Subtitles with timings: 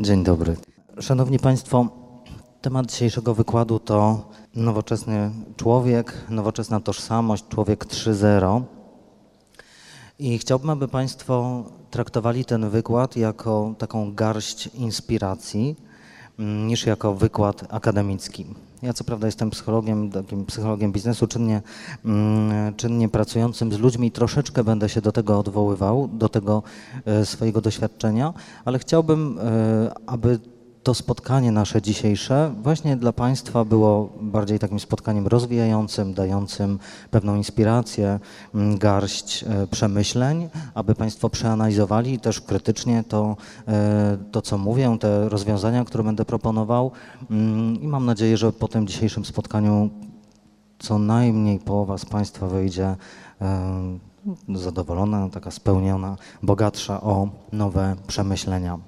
[0.00, 0.56] Dzień dobry.
[1.00, 1.88] Szanowni Państwo,
[2.60, 8.62] temat dzisiejszego wykładu to nowoczesny człowiek, nowoczesna tożsamość, człowiek 3.0.
[10.18, 15.76] I chciałbym, aby Państwo traktowali ten wykład jako taką garść inspiracji,
[16.38, 18.46] niż jako wykład akademicki.
[18.82, 21.62] Ja co prawda jestem psychologiem, takim psychologiem biznesu, czynnie,
[22.04, 26.62] mm, czynnie pracującym z ludźmi, troszeczkę będę się do tego odwoływał, do tego
[27.04, 30.38] e, swojego doświadczenia, ale chciałbym, e, aby
[30.88, 36.78] to spotkanie nasze dzisiejsze właśnie dla Państwa było bardziej takim spotkaniem rozwijającym, dającym
[37.10, 38.20] pewną inspirację,
[38.54, 43.36] mm, garść e, przemyśleń, aby Państwo przeanalizowali też krytycznie to,
[43.68, 46.90] e, to co mówię, te rozwiązania, które będę proponował
[47.30, 49.90] mm, i mam nadzieję, że po tym dzisiejszym spotkaniu
[50.78, 52.96] co najmniej połowa z Państwa wyjdzie
[53.40, 53.98] e,
[54.54, 58.78] zadowolona, taka spełniona, bogatsza o nowe przemyślenia.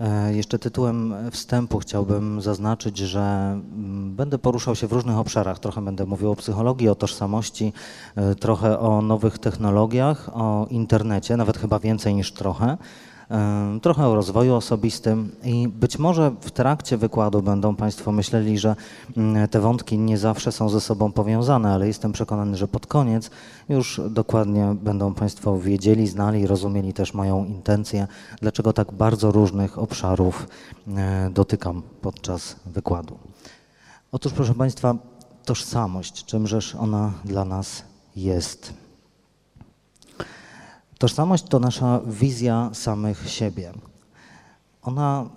[0.00, 5.58] E, jeszcze tytułem wstępu chciałbym zaznaczyć, że mm, będę poruszał się w różnych obszarach.
[5.58, 7.72] Trochę będę mówił o psychologii, o tożsamości,
[8.16, 12.76] e, trochę o nowych technologiach, o internecie, nawet chyba więcej niż trochę
[13.82, 18.76] trochę o rozwoju osobistym i być może w trakcie wykładu będą Państwo myśleli, że
[19.16, 23.30] mm, te wątki nie zawsze są ze sobą powiązane, ale jestem przekonany, że pod koniec
[23.68, 28.06] już dokładnie będą Państwo wiedzieli, znali, rozumieli też moją intencję,
[28.40, 30.48] dlaczego tak bardzo różnych obszarów
[30.96, 33.18] e, dotykam podczas wykładu.
[34.12, 34.94] Otóż, proszę Państwa,
[35.44, 37.82] tożsamość, czymżeż ona dla nas
[38.16, 38.81] jest.
[41.02, 43.72] Tożsamość to nasza wizja samych siebie.
[44.82, 45.30] Ona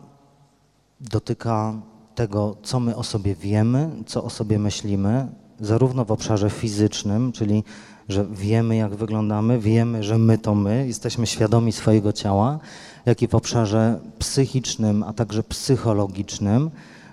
[1.02, 1.73] dotyka
[2.16, 5.27] tego, co my o sobie wiemy, co o sobie myślimy,
[5.59, 7.63] zarówno w obszarze fizycznym, czyli
[8.09, 12.59] że wiemy, jak wyglądamy, wiemy, że my to my, jesteśmy świadomi swojego ciała,
[13.05, 16.71] jak i w obszarze psychicznym, a także psychologicznym,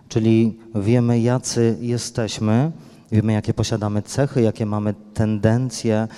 [0.08, 2.73] czyli wiemy, jacy jesteśmy,
[3.12, 6.08] wiemy, jakie posiadamy cechy, jakie mamy tendencje,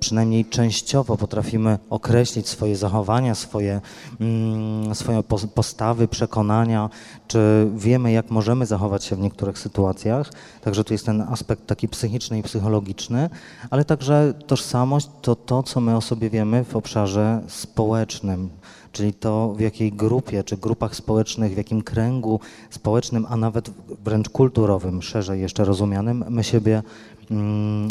[0.00, 3.80] przynajmniej częściowo potrafimy określić swoje zachowania, swoje,
[4.20, 5.22] mm, swoje
[5.54, 6.90] postawy, przekonania,
[7.26, 10.32] czy wiemy, jak możemy zachować się w niektórych sytuacjach.
[10.60, 13.30] Także tu jest ten aspekt taki psychiczny i psychologiczny,
[13.70, 18.50] ale także tożsamość to to, co my o sobie wiemy w obszarze społecznym
[18.94, 23.70] czyli to w jakiej grupie czy grupach społecznych, w jakim kręgu społecznym, a nawet
[24.04, 26.82] wręcz kulturowym, szerzej jeszcze rozumianym, my siebie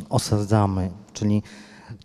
[0.09, 0.91] osadzamy.
[1.13, 1.43] Czyli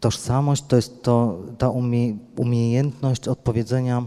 [0.01, 4.05] tożsamość to jest to, ta umie, umiejętność odpowiedzenia,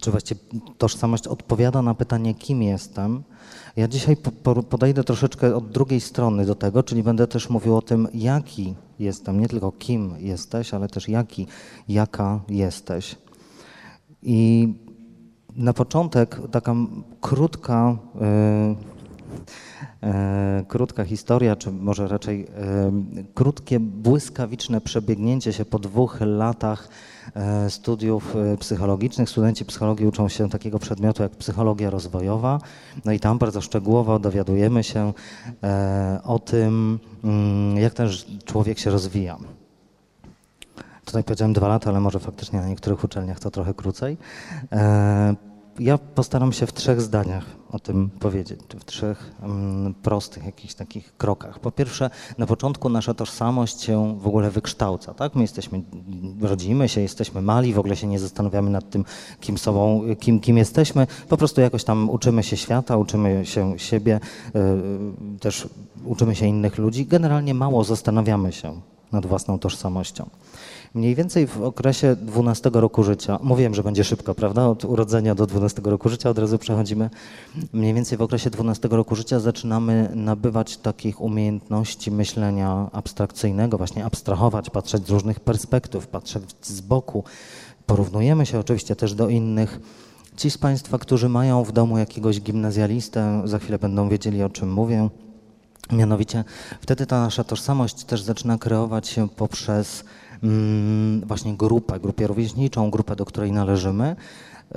[0.00, 0.40] czy właściwie
[0.78, 3.22] tożsamość odpowiada na pytanie, kim jestem.
[3.76, 7.82] Ja dzisiaj po, podejdę troszeczkę od drugiej strony do tego, czyli będę też mówił o
[7.82, 11.46] tym, jaki jestem, nie tylko kim jesteś, ale też jaki,
[11.88, 13.16] jaka jesteś.
[14.22, 14.68] I
[15.56, 16.74] na początek taka
[17.20, 17.96] krótka.
[18.14, 18.91] Yy,
[20.68, 22.46] krótka historia, czy może raczej e,
[23.34, 26.88] krótkie, błyskawiczne przebiegnięcie się po dwóch latach
[27.34, 29.30] e, studiów psychologicznych.
[29.30, 32.58] Studenci psychologii uczą się takiego przedmiotu jak psychologia rozwojowa.
[33.04, 35.12] No i tam bardzo szczegółowo dowiadujemy się
[36.24, 38.08] o tym, mm, jak ten
[38.44, 39.36] człowiek się rozwija.
[41.04, 44.16] Tutaj powiedziałem dwa lata, ale może faktycznie na niektórych uczelniach to trochę krócej
[45.78, 50.74] ja postaram się w trzech zdaniach o tym powiedzieć, czy w trzech um, prostych jakichś
[50.74, 51.58] takich krokach.
[51.58, 55.34] Po pierwsze, na początku nasza tożsamość się w ogóle wykształca, tak?
[55.34, 55.82] My jesteśmy,
[56.40, 59.04] rodzimy się, jesteśmy mali, w ogóle się nie zastanawiamy nad tym,
[59.40, 64.20] kim sobą, kim, kim jesteśmy, po prostu jakoś tam uczymy się świata, uczymy się siebie,
[65.36, 65.68] y, też
[66.04, 67.06] uczymy się innych ludzi.
[67.06, 68.80] Generalnie mało zastanawiamy się
[69.12, 70.30] nad własną tożsamością.
[70.94, 74.66] Mniej więcej w okresie 12 roku życia, mówiłem, że będzie szybko, prawda?
[74.66, 77.10] Od urodzenia do 12 roku życia od razu przechodzimy.
[77.72, 84.70] Mniej więcej w okresie 12 roku życia zaczynamy nabywać takich umiejętności myślenia abstrakcyjnego, właśnie abstrahować,
[84.70, 87.24] patrzeć z różnych perspektyw, patrzeć z boku.
[87.86, 89.80] Porównujemy się oczywiście też do innych.
[90.36, 94.72] Ci z Państwa, którzy mają w domu jakiegoś gimnazjalistę, za chwilę będą wiedzieli, o czym
[94.72, 95.08] mówię.
[95.92, 96.44] Mianowicie
[96.80, 100.04] wtedy ta nasza tożsamość też zaczyna kreować się poprzez
[101.26, 104.16] właśnie grupę, grupę rówieśniczą, grupę, do której należymy.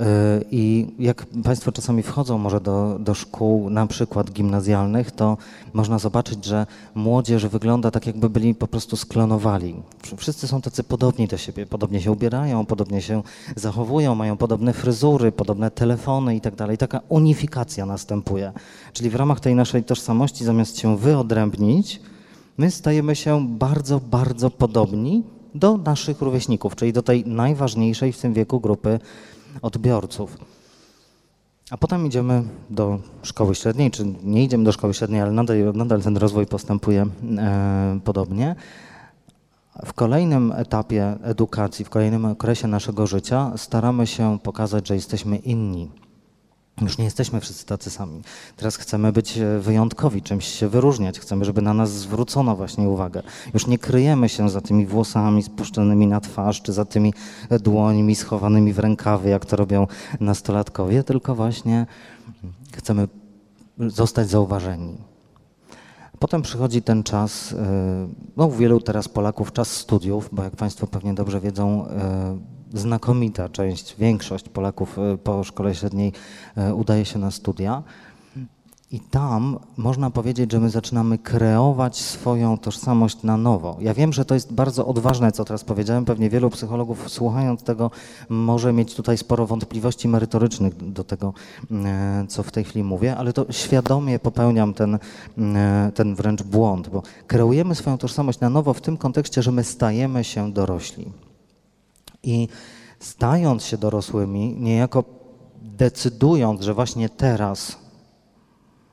[0.00, 0.02] Y,
[0.50, 5.36] I jak Państwo czasami wchodzą może do, do szkół, na przykład gimnazjalnych, to
[5.72, 9.74] można zobaczyć, że młodzież wygląda tak, jakby byli po prostu sklonowali.
[10.16, 13.22] Wszyscy są tacy podobni do siebie, podobnie się ubierają, podobnie się
[13.56, 16.78] zachowują, mają podobne fryzury, podobne telefony i tak dalej.
[16.78, 18.52] Taka unifikacja następuje.
[18.92, 22.00] Czyli w ramach tej naszej tożsamości, zamiast się wyodrębnić,
[22.58, 25.22] my stajemy się bardzo, bardzo podobni
[25.58, 29.00] do naszych rówieśników, czyli do tej najważniejszej w tym wieku grupy
[29.62, 30.38] odbiorców.
[31.70, 36.02] A potem idziemy do szkoły średniej, czy nie idziemy do szkoły średniej, ale nadal, nadal
[36.02, 37.06] ten rozwój postępuje
[37.38, 38.54] e, podobnie.
[39.84, 45.90] W kolejnym etapie edukacji, w kolejnym okresie naszego życia staramy się pokazać, że jesteśmy inni.
[46.80, 48.22] Już nie jesteśmy wszyscy tacy sami.
[48.56, 51.20] Teraz chcemy być e, wyjątkowi, czymś się wyróżniać.
[51.20, 53.22] Chcemy, żeby na nas zwrócono właśnie uwagę.
[53.54, 57.14] Już nie kryjemy się za tymi włosami spuszczonymi na twarz, czy za tymi
[57.50, 59.86] dłońmi schowanymi w rękawy, jak to robią
[60.20, 61.86] nastolatkowie, tylko właśnie
[62.72, 63.08] chcemy
[63.78, 64.96] zostać zauważeni.
[66.18, 70.86] Potem przychodzi ten czas, e, no u wielu teraz Polaków czas studiów, bo jak Państwo
[70.86, 76.12] pewnie dobrze wiedzą, e, znakomita część, większość Polaków e, po szkole średniej
[76.74, 77.82] udaje się na studia.
[78.90, 83.76] I tam można powiedzieć, że my zaczynamy kreować swoją tożsamość na nowo.
[83.80, 86.04] Ja wiem, że to jest bardzo odważne, co teraz powiedziałem.
[86.04, 87.90] Pewnie wielu psychologów słuchając tego
[88.28, 91.32] może mieć tutaj sporo wątpliwości merytorycznych do tego,
[91.70, 94.98] e, co w tej chwili mówię, ale to świadomie popełniam ten,
[95.38, 99.64] e, ten wręcz błąd, bo kreujemy swoją tożsamość na nowo w tym kontekście, że my
[99.64, 101.25] stajemy się dorośli.
[102.26, 102.48] I
[103.00, 105.04] stając się dorosłymi, niejako
[105.62, 107.78] decydując, że właśnie teraz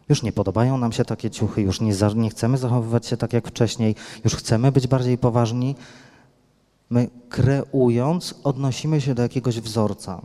[0.10, 3.34] już nie podobają nam się takie ciuchy, już nie, za, nie chcemy zachowywać się tak
[3.34, 5.76] jak wcześniej, już chcemy być bardziej poważni.
[6.90, 10.22] My kreując odnosimy się do jakiegoś wzorca.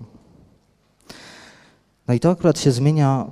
[2.08, 3.30] No i to akurat się zmienia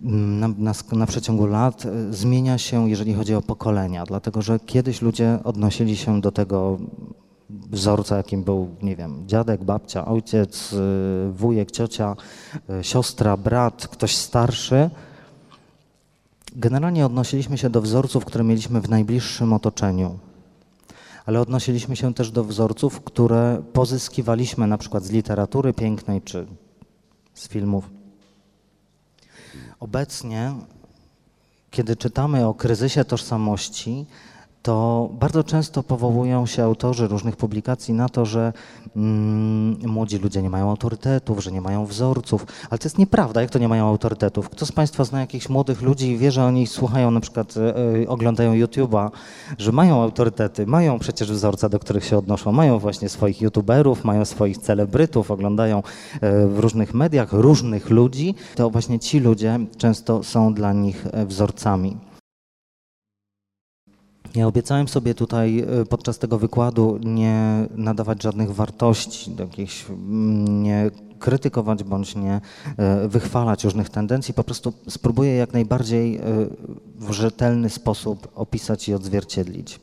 [0.00, 5.38] na, na, na, przeciągu lat, zmienia się, jeżeli chodzi o pokolenia, dlatego że kiedyś ludzie
[5.44, 6.78] odnosili się do tego
[7.50, 12.16] wzorca, jakim był, nie wiem, dziadek, babcia, ojciec, y, wujek, ciocia,
[12.80, 14.90] y, siostra, brat, ktoś starszy.
[16.56, 20.18] Generalnie odnosiliśmy się do wzorców, które mieliśmy w najbliższym otoczeniu,
[21.26, 26.46] ale odnosiliśmy się też do wzorców, które pozyskiwaliśmy na przykład z literatury pięknej czy
[27.34, 27.90] z filmów.
[29.80, 30.54] Obecnie,
[31.70, 34.06] kiedy czytamy o kryzysie tożsamości,
[34.66, 38.52] to bardzo często powołują się autorzy różnych publikacji na to, że
[38.96, 43.50] mm, młodzi ludzie nie mają autorytetów, że nie mają wzorców, ale to jest nieprawda, jak
[43.50, 44.48] to nie mają autorytetów.
[44.48, 47.54] Kto z Państwa zna jakichś młodych ludzi i wie, że oni słuchają, na przykład
[48.02, 49.10] y, oglądają YouTube'a,
[49.58, 54.24] że mają autorytety, mają przecież wzorca, do których się odnoszą, mają właśnie swoich YouTuberów, mają
[54.24, 55.82] swoich celebrytów, oglądają y,
[56.48, 61.96] w różnych mediach różnych ludzi, to właśnie ci ludzie często są dla nich wzorcami.
[64.36, 70.90] Ja obiecałem sobie tutaj e, podczas tego wykładu nie nadawać żadnych wartości, jakichś, mm, nie
[71.18, 72.40] krytykować bądź nie
[72.76, 76.22] e, wychwalać różnych tendencji, po prostu spróbuję jak najbardziej e,
[76.98, 79.80] w rzetelny sposób opisać i odzwierciedlić.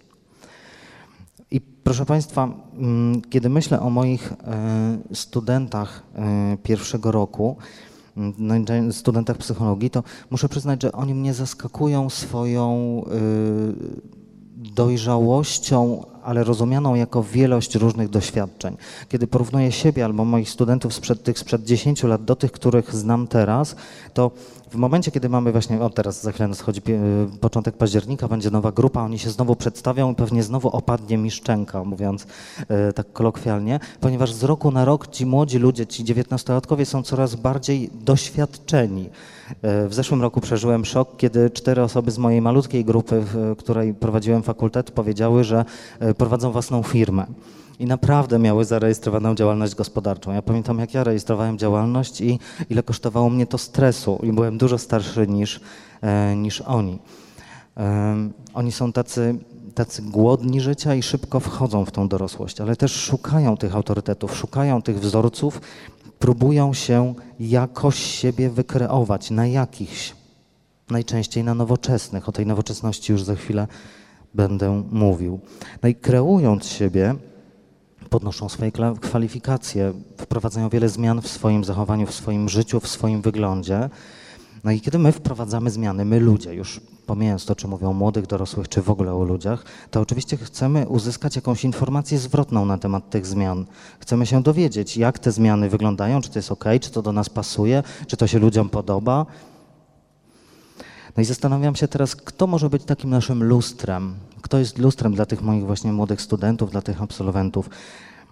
[1.51, 4.33] I proszę Państwa, mm, kiedy myślę o moich
[5.13, 6.03] studentach
[6.63, 7.57] pierwszego roku,
[8.17, 13.01] mm, studentach psychologii, to muszę przyznać, że oni mnie zaskakują swoją
[14.63, 18.77] dojrzałością, ale rozumianą jako wielość różnych doświadczeń.
[19.10, 23.27] Kiedy porównuję siebie albo moich studentów sprzed tych sprzed 10 lat do tych, których znam
[23.27, 23.75] teraz,
[24.13, 24.31] to
[24.73, 26.81] w momencie, kiedy mamy właśnie, o teraz za chwilę schodzi
[27.41, 31.83] początek października, będzie nowa grupa, oni się znowu przedstawią i pewnie znowu opadnie mi szczęka,
[31.83, 32.27] mówiąc
[32.67, 37.35] e, tak kolokwialnie, ponieważ z roku na rok ci młodzi ludzie, ci dziewiętnastolatkowie są coraz
[37.35, 39.09] bardziej doświadczeni.
[39.62, 43.93] E, w zeszłym roku przeżyłem szok, kiedy cztery osoby z mojej malutkiej grupy, w której
[43.93, 45.65] prowadziłem fakultet, powiedziały, że
[46.17, 47.25] prowadzą własną firmę
[47.80, 50.32] i naprawdę miały zarejestrowaną działalność gospodarczą.
[50.32, 52.39] Ja pamiętam, jak ja rejestrowałem działalność i
[52.70, 55.60] ile kosztowało mnie to stresu i byłem dużo starszy niż,
[56.01, 57.00] e, niż oni.
[58.53, 59.36] Oni są tacy,
[59.75, 64.82] tacy głodni życia i szybko wchodzą w tą dorosłość, ale też szukają tych autorytetów, szukają
[64.82, 65.62] tych wzorców,
[66.20, 70.15] próbują się jakoś siebie wykreować na jakichś,
[70.89, 72.30] najczęściej na nowoczesnych.
[72.30, 73.68] O tej nowoczesności już za chwilę
[74.34, 75.39] będę mówił.
[75.84, 77.15] No i kreując siebie,
[78.13, 83.89] podnoszą swoje kwalifikacje, wprowadzają wiele zmian w swoim zachowaniu, w swoim życiu, w swoim wyglądzie.
[84.63, 88.27] No i kiedy my wprowadzamy zmiany, my ludzie, już pomijając to, czy mówią o młodych,
[88.27, 93.10] dorosłych, czy w ogóle o ludziach, to oczywiście chcemy uzyskać jakąś informację zwrotną na temat
[93.10, 93.65] tych zmian.
[94.00, 97.29] Chcemy się dowiedzieć, jak te zmiany wyglądają, czy to jest ok, czy to do nas
[97.29, 99.25] pasuje, czy to się ludziom podoba.
[101.17, 105.25] No i zastanawiam się teraz, kto może być takim naszym lustrem, kto jest lustrem dla
[105.25, 107.70] tych moich właśnie młodych studentów, dla tych absolwentów.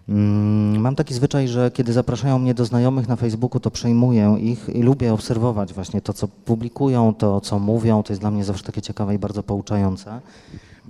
[0.09, 4.69] Mm, mam taki zwyczaj, że kiedy zapraszają mnie do znajomych na Facebooku, to przejmuję ich
[4.69, 8.03] i lubię obserwować właśnie to, co publikują, to, co mówią.
[8.03, 10.21] To jest dla mnie zawsze takie ciekawe i bardzo pouczające.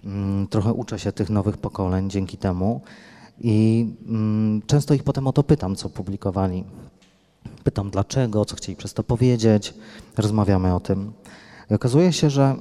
[0.04, 2.82] Mm, trochę uczę się tych nowych pokoleń dzięki temu.
[3.42, 6.64] I mm, często ich potem o to pytam, co publikowali.
[7.64, 9.74] Pytam dlaczego, co chcieli przez to powiedzieć,
[10.18, 11.14] rozmawiamy o tym.
[11.72, 12.56] I okazuje się, że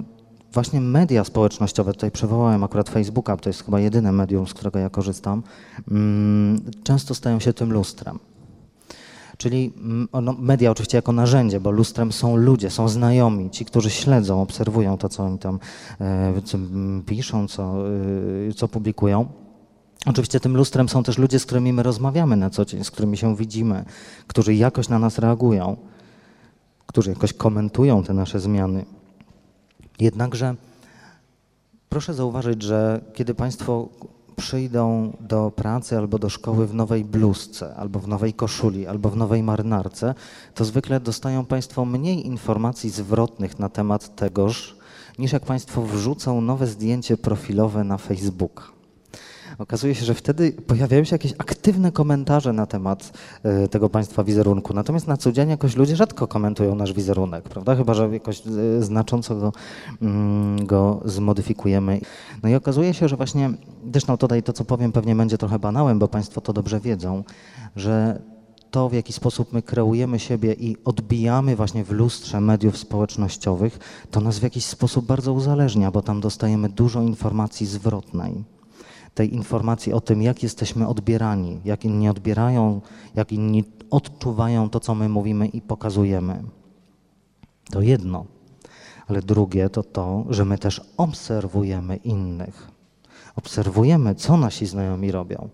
[0.00, 4.78] y, właśnie media społecznościowe, tutaj przywołałem akurat Facebooka, to jest chyba jedyne medium, z którego
[4.78, 5.42] ja korzystam,
[5.90, 8.18] mm, często stają się tym lustrem.
[9.36, 13.90] Czyli mm, no, media oczywiście jako narzędzie, bo lustrem są ludzie, są znajomi, ci, którzy
[13.90, 15.58] śledzą, obserwują to, co oni tam
[16.00, 16.58] e, co
[17.06, 17.74] piszą, co,
[18.48, 19.26] e, co publikują.
[20.06, 23.16] Oczywiście tym lustrem są też ludzie, z którymi my rozmawiamy na co dzień, z którymi
[23.16, 23.84] się widzimy,
[24.26, 25.76] którzy jakoś na nas reagują,
[26.90, 28.84] którzy jakoś komentują te nasze zmiany.
[30.00, 30.54] Jednakże
[31.88, 33.88] proszę zauważyć, że kiedy Państwo
[34.36, 39.16] przyjdą do pracy albo do szkoły w nowej bluzce, albo w nowej koszuli, albo w
[39.16, 40.14] nowej marynarce,
[40.54, 44.76] to zwykle dostają Państwo mniej informacji zwrotnych na temat tegoż,
[45.18, 48.79] niż jak Państwo wrzucą nowe zdjęcie profilowe na Facebook.
[49.60, 53.12] Okazuje się, że wtedy pojawiają się jakieś aktywne komentarze na temat
[53.42, 54.74] e, tego państwa wizerunku.
[54.74, 57.76] Natomiast na co dzień jakoś ludzie rzadko komentują nasz wizerunek, prawda?
[57.76, 59.52] Chyba, że jakoś e, znacząco go,
[60.02, 62.00] mm, go zmodyfikujemy.
[62.42, 63.50] No i okazuje się, że właśnie,
[63.92, 67.24] zresztą tutaj to, co powiem, pewnie będzie trochę banałem, bo Państwo to dobrze wiedzą,
[67.76, 68.22] że
[68.70, 73.78] to, w jaki sposób my kreujemy siebie i odbijamy właśnie w lustrze mediów społecznościowych,
[74.10, 78.59] to nas w jakiś sposób bardzo uzależnia, bo tam dostajemy dużo informacji zwrotnej
[79.14, 82.80] tej informacji o tym, jak jesteśmy odbierani, jak inni odbierają,
[83.14, 86.42] jak inni odczuwają to, co my mówimy i pokazujemy.
[87.70, 88.24] To jedno.
[89.08, 92.70] Ale drugie to to, że my też obserwujemy innych.
[93.36, 95.48] Obserwujemy, co nasi znajomi robią,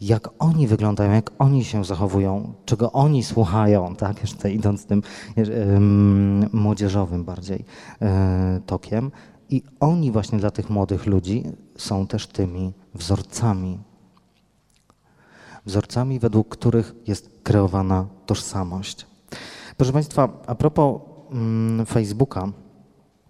[0.00, 5.02] jak oni wyglądają, jak oni się zachowują, czego oni słuchają, tak, jeszcze idąc tym
[6.52, 7.64] młodzieżowym bardziej
[8.02, 9.10] e, tokiem.
[9.50, 11.44] I oni właśnie dla tych młodych ludzi
[11.76, 13.78] są też tymi wzorcami.
[15.66, 19.06] Wzorcami, według których jest kreowana tożsamość.
[19.76, 21.00] Proszę Państwa, a propos
[21.30, 22.48] mm, Facebooka,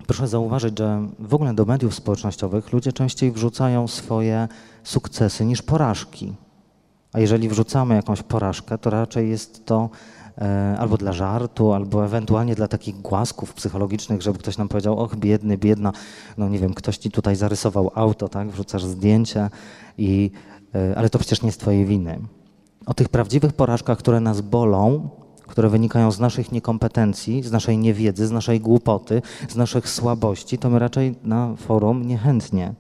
[0.06, 4.49] proszę zauważyć, że w ogóle do mediów społecznościowych ludzie częściej wrzucają swoje
[4.85, 6.35] sukcesy niż porażki.
[7.12, 9.90] A jeżeli wrzucamy jakąś porażkę, to raczej jest to
[10.78, 15.59] albo dla żartu, albo ewentualnie dla takich głasków psychologicznych, żeby ktoś nam powiedział, och biedny,
[15.59, 15.93] biedna,
[16.38, 19.50] no nie wiem, ktoś ci tutaj zarysował auto, tak, wrzucasz zdjęcie,
[19.99, 20.31] i,
[20.75, 22.19] e, ale to przecież nie z twojej winy.
[22.87, 25.09] O tych prawdziwych porażkach, które nas bolą,
[25.47, 30.71] które wynikają z naszych niekompetencji, z naszej niewiedzy, z naszej głupoty, z naszych słabości, to
[30.71, 32.75] my raczej na forum niechętnie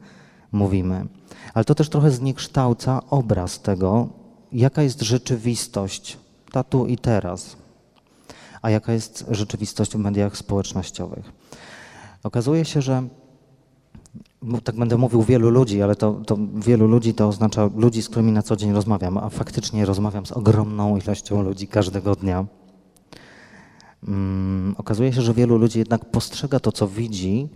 [0.52, 1.06] mówimy.
[1.54, 4.08] Ale to też trochę zniekształca obraz tego,
[4.52, 6.18] jaka jest rzeczywistość
[6.56, 7.56] ta tu i teraz.
[8.62, 11.32] A jaka jest rzeczywistość w mediach społecznościowych?
[12.22, 13.02] Okazuje się, że
[14.64, 18.32] tak będę mówił wielu ludzi, ale to, to, wielu ludzi to oznacza ludzi, z którymi
[18.32, 22.46] na co dzień rozmawiam, a faktycznie rozmawiam z ogromną ilością ludzi każdego dnia.
[24.08, 27.48] Um, okazuje się, że wielu ludzi jednak postrzega to, co widzi,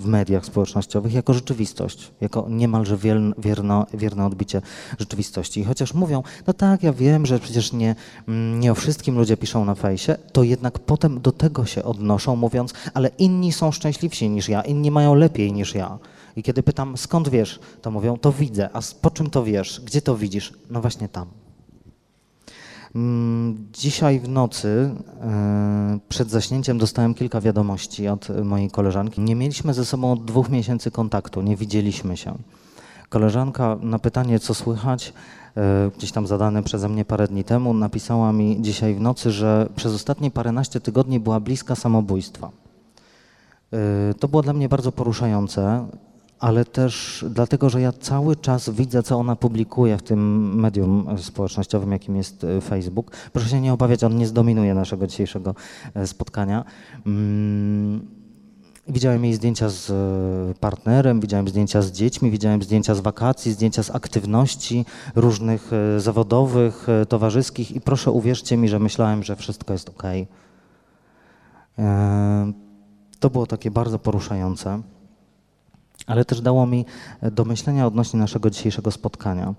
[0.00, 2.96] w mediach społecznościowych jako rzeczywistość, jako niemalże
[3.38, 4.62] wierno, wierne odbicie
[4.98, 5.60] rzeczywistości.
[5.60, 7.94] I chociaż mówią, no tak, ja wiem, że przecież nie,
[8.28, 12.36] mm, nie o wszystkim ludzie piszą na fejsie, to jednak potem do tego się odnoszą,
[12.36, 15.98] mówiąc, ale inni są szczęśliwsi niż ja, inni mają lepiej niż ja.
[16.36, 18.68] I kiedy pytam, skąd wiesz, to mówią, to widzę.
[18.72, 19.80] A po czym to wiesz?
[19.84, 20.52] Gdzie to widzisz?
[20.70, 21.26] No właśnie tam.
[22.94, 29.20] Mm, dzisiaj w nocy e, przed zaśnięciem dostałem kilka wiadomości od mojej koleżanki.
[29.20, 32.34] Nie mieliśmy ze sobą od dwóch miesięcy kontaktu, nie widzieliśmy się.
[33.08, 35.12] Koleżanka na pytanie, co słychać,
[35.56, 39.68] e, gdzieś tam zadane przeze mnie parę dni temu, napisała mi dzisiaj w nocy, że
[39.76, 42.50] przez ostatnie paręnaście tygodni była bliska samobójstwa.
[43.72, 45.86] E, to było dla mnie bardzo poruszające
[46.40, 51.92] ale też dlatego, że ja cały czas widzę, co ona publikuje w tym medium społecznościowym,
[51.92, 53.10] jakim jest e, Facebook.
[53.32, 55.54] Proszę się nie obawiać, on nie zdominuje naszego dzisiejszego
[55.94, 56.64] e, spotkania.
[57.06, 58.06] Mm,
[58.88, 63.82] widziałem jej zdjęcia z e, partnerem, widziałem zdjęcia z dziećmi, widziałem zdjęcia z wakacji, zdjęcia
[63.82, 70.02] z aktywności różnych zawodowych, towarzyskich i proszę uwierzcie mi, że myślałem, że wszystko jest ok.
[73.20, 74.82] To było takie bardzo poruszające
[76.06, 76.84] ale też dało mi
[77.32, 79.54] do myślenia odnośnie naszego dzisiejszego spotkania.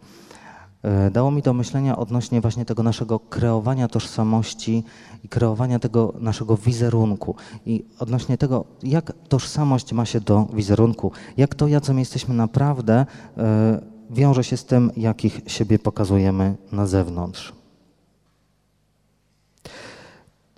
[0.83, 4.83] E, dało mi do myślenia odnośnie właśnie tego naszego kreowania tożsamości
[5.23, 11.55] i kreowania tego naszego wizerunku i odnośnie tego, jak tożsamość ma się do wizerunku, jak
[11.55, 13.05] to, jacy my jesteśmy naprawdę,
[13.37, 17.53] e, wiąże się z tym, jakich siebie pokazujemy na zewnątrz.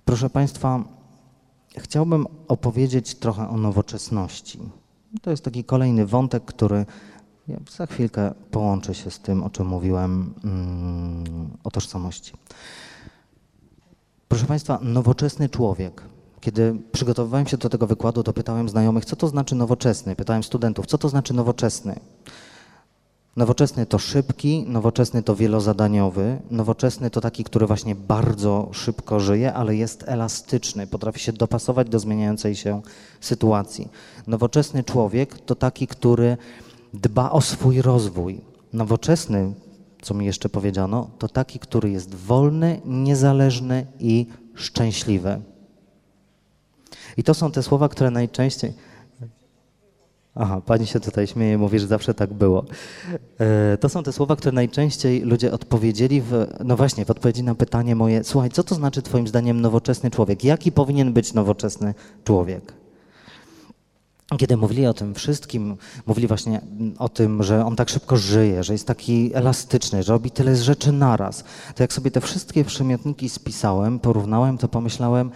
[0.04, 0.84] Proszę Państwa,
[1.76, 4.58] chciałbym opowiedzieć trochę o nowoczesności.
[5.22, 6.86] To jest taki kolejny wątek, który
[7.76, 12.32] za chwilkę połączę się z tym, o czym mówiłem mm, o tożsamości.
[14.28, 16.02] Proszę Państwa, nowoczesny człowiek.
[16.40, 20.16] Kiedy przygotowywałem się do tego wykładu, to pytałem znajomych, co to znaczy nowoczesny.
[20.16, 22.00] Pytałem studentów, co to znaczy nowoczesny.
[23.36, 29.76] Nowoczesny to szybki, nowoczesny to wielozadaniowy, nowoczesny to taki, który właśnie bardzo szybko żyje, ale
[29.76, 32.82] jest elastyczny, potrafi się dopasować do zmieniającej się
[33.20, 33.88] sytuacji.
[34.26, 36.36] Nowoczesny człowiek to taki, który
[36.94, 38.40] dba o swój rozwój.
[38.72, 39.54] Nowoczesny,
[40.02, 45.40] co mi jeszcze powiedziano, to taki, który jest wolny, niezależny i szczęśliwy.
[47.16, 48.72] I to są te słowa, które najczęściej.
[50.34, 52.64] Aha, pani się tutaj śmieje, mówi, że zawsze tak było.
[53.38, 57.54] E, to są te słowa, które najczęściej ludzie odpowiedzieli, w, no właśnie, w odpowiedzi na
[57.54, 60.44] pytanie moje, słuchaj, co to znaczy twoim zdaniem nowoczesny człowiek?
[60.44, 62.83] Jaki powinien być nowoczesny człowiek?
[64.38, 65.76] Kiedy mówili o tym wszystkim,
[66.06, 66.60] mówili właśnie
[66.98, 70.92] o tym, że on tak szybko żyje, że jest taki elastyczny, że robi tyle rzeczy
[70.92, 71.44] naraz.
[71.74, 75.30] To jak sobie te wszystkie przymiotniki spisałem, porównałem, to pomyślałem,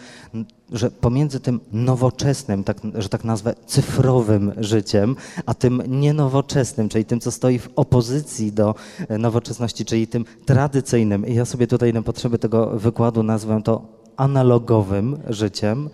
[0.73, 7.21] że pomiędzy tym nowoczesnym, tak, że tak nazwę, cyfrowym życiem, a tym nienowoczesnym, czyli tym,
[7.21, 8.75] co stoi w opozycji do
[9.19, 13.83] nowoczesności, czyli tym tradycyjnym, i ja sobie tutaj na potrzeby tego wykładu nazwę to
[14.17, 15.90] analogowym życiem,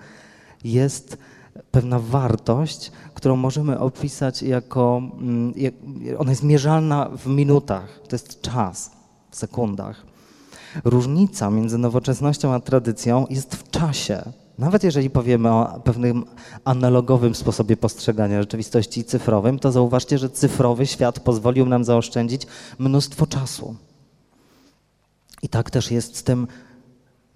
[0.65, 1.19] jest
[1.75, 5.55] pewna wartość, którą możemy opisać jako, mm,
[6.19, 8.91] ona jest mierzalna w minutach, to jest czas,
[9.31, 10.07] w sekundach.
[10.85, 14.23] Różnica między nowoczesnością a tradycją jest w czasie.
[14.59, 16.25] Nawet jeżeli powiemy o pewnym
[16.65, 22.47] analogowym sposobie postrzegania rzeczywistości cyfrowym, to zauważcie, że cyfrowy świat pozwolił nam zaoszczędzić
[22.79, 23.77] mnóstwo czasu.
[25.43, 26.47] I tak też jest z tym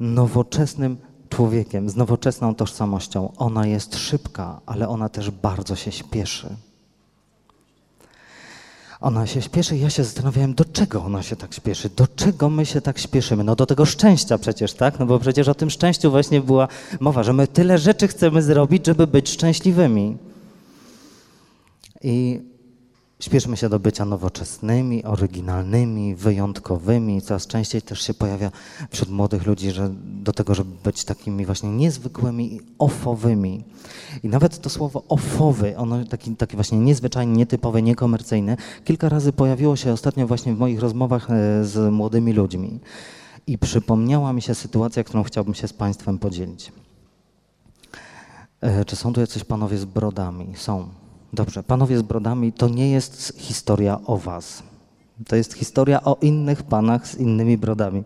[0.00, 0.96] nowoczesnym
[1.38, 3.32] człowiekiem, z nowoczesną tożsamością.
[3.36, 6.48] Ona jest szybka, ale ona też bardzo się śpieszy.
[9.00, 12.50] Ona się śpieszy i ja się zastanawiałem, do czego ona się tak śpieszy, do czego
[12.50, 13.44] my się tak śpieszymy.
[13.44, 14.98] No do tego szczęścia przecież, tak?
[14.98, 16.68] No bo przecież o tym szczęściu właśnie była
[17.00, 20.16] mowa, że my tyle rzeczy chcemy zrobić, żeby być szczęśliwymi.
[22.02, 22.40] I
[23.20, 27.22] Śpieszmy się do bycia nowoczesnymi, oryginalnymi, wyjątkowymi.
[27.22, 28.50] Coraz częściej też się pojawia
[28.90, 33.64] wśród młodych ludzi, że do tego, żeby być takimi właśnie niezwykłymi ofowymi.
[34.22, 39.76] I nawet to słowo ofowy, ono taki, taki właśnie niezwyczajny, nietypowy, niekomercyjny, kilka razy pojawiło
[39.76, 42.80] się ostatnio właśnie w moich rozmowach e, z młodymi ludźmi.
[43.46, 46.72] I przypomniała mi się sytuacja, którą chciałbym się z Państwem podzielić.
[48.60, 50.46] E, czy są tu jacyś panowie z brodami?
[50.56, 50.88] Są.
[51.32, 54.62] Dobrze, panowie z brodami, to nie jest historia o was.
[55.26, 58.04] To jest historia o innych panach z innymi brodami.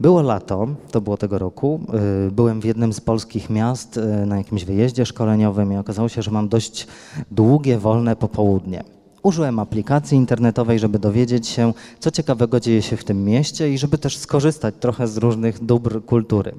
[0.00, 1.80] Było lato, to było tego roku.
[2.28, 6.22] Y, byłem w jednym z polskich miast y, na jakimś wyjeździe szkoleniowym i okazało się,
[6.22, 6.86] że mam dość
[7.30, 8.84] długie, wolne popołudnie.
[9.22, 13.98] Użyłem aplikacji internetowej, żeby dowiedzieć się, co ciekawego dzieje się w tym mieście i żeby
[13.98, 16.54] też skorzystać trochę z różnych dóbr kultury.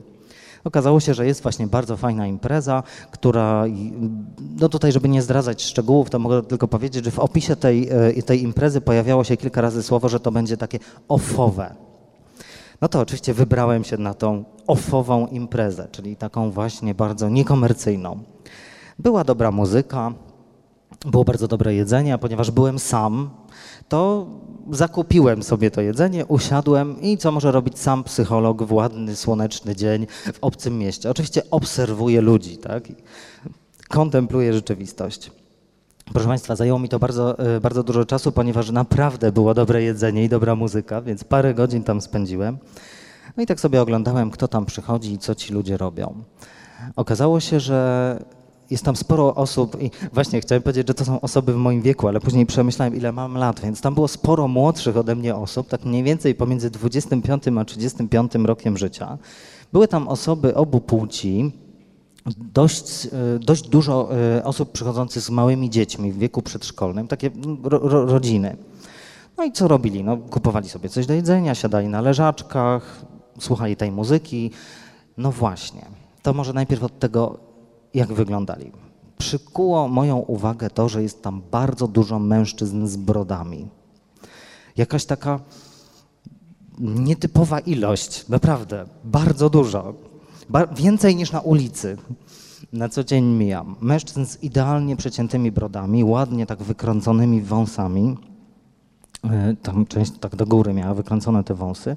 [0.63, 3.65] Okazało się, że jest właśnie bardzo fajna impreza, która,
[4.60, 8.24] no tutaj, żeby nie zdradzać szczegółów, to mogę tylko powiedzieć, że w opisie tej, e,
[8.24, 11.76] tej imprezy pojawiało się kilka razy słowo, że to będzie takie ofowe.
[12.82, 18.19] No to oczywiście wybrałem się na tą ofową imprezę, czyli taką właśnie bardzo niekomercyjną.
[19.00, 20.13] Była dobra muzyka,
[21.06, 23.30] było bardzo dobre jedzenie, a ponieważ byłem sam,
[23.89, 24.28] to
[24.71, 30.08] zakupiłem sobie to jedzenie, usiadłem i co może robić sam psycholog w ładny, słoneczny dzień
[30.34, 31.10] w obcym mieście?
[31.10, 32.84] Oczywiście obserwuję ludzi, tak?
[33.88, 35.32] Kontempluję rzeczywistość.
[36.13, 40.23] Proszę Państwa, zajęło mi to bardzo, e, bardzo dużo czasu, ponieważ naprawdę było dobre jedzenie
[40.23, 42.58] i dobra muzyka, więc parę godzin tam spędziłem.
[43.38, 46.23] No i tak sobie oglądałem, kto tam przychodzi i co ci ludzie robią.
[46.95, 48.19] Okazało się, że
[48.71, 52.08] jest tam sporo osób i właśnie chciałem powiedzieć, że to są osoby w moim wieku,
[52.08, 55.86] ale później przemyślałem, ile mam lat, więc tam było sporo młodszych ode mnie osób, tak
[55.86, 59.17] mniej więcej pomiędzy 25 a 35 rokiem życia.
[59.73, 61.51] Były tam osoby obu płci,
[62.38, 67.32] dość, e, dość dużo e, osób przychodzących z małymi dziećmi w wieku przedszkolnym, takie
[67.63, 68.58] ro, ro, rodziny.
[69.38, 70.03] No i co robili?
[70.03, 73.05] No, kupowali sobie coś do jedzenia, siadali na leżaczkach,
[73.39, 74.51] słuchali tej muzyki.
[75.17, 75.86] No właśnie,
[76.21, 77.49] to może najpierw od tego,
[77.93, 78.71] jak wyglądali.
[79.17, 83.67] Przykuło moją uwagę to, że jest tam bardzo dużo mężczyzn z brodami.
[84.78, 85.39] Jakaś taka
[86.80, 89.93] nietypowa ilość, naprawdę, bardzo dużo.
[90.75, 91.97] więcej niż na ulicy.
[92.73, 93.75] Na co dzień mijam.
[93.82, 98.17] Mężczyzn z idealnie przeciętymi brodami, ładnie tak wykręconymi wąsami.
[99.23, 101.95] E, tam część tak do góry miała wykręcone te wąsy.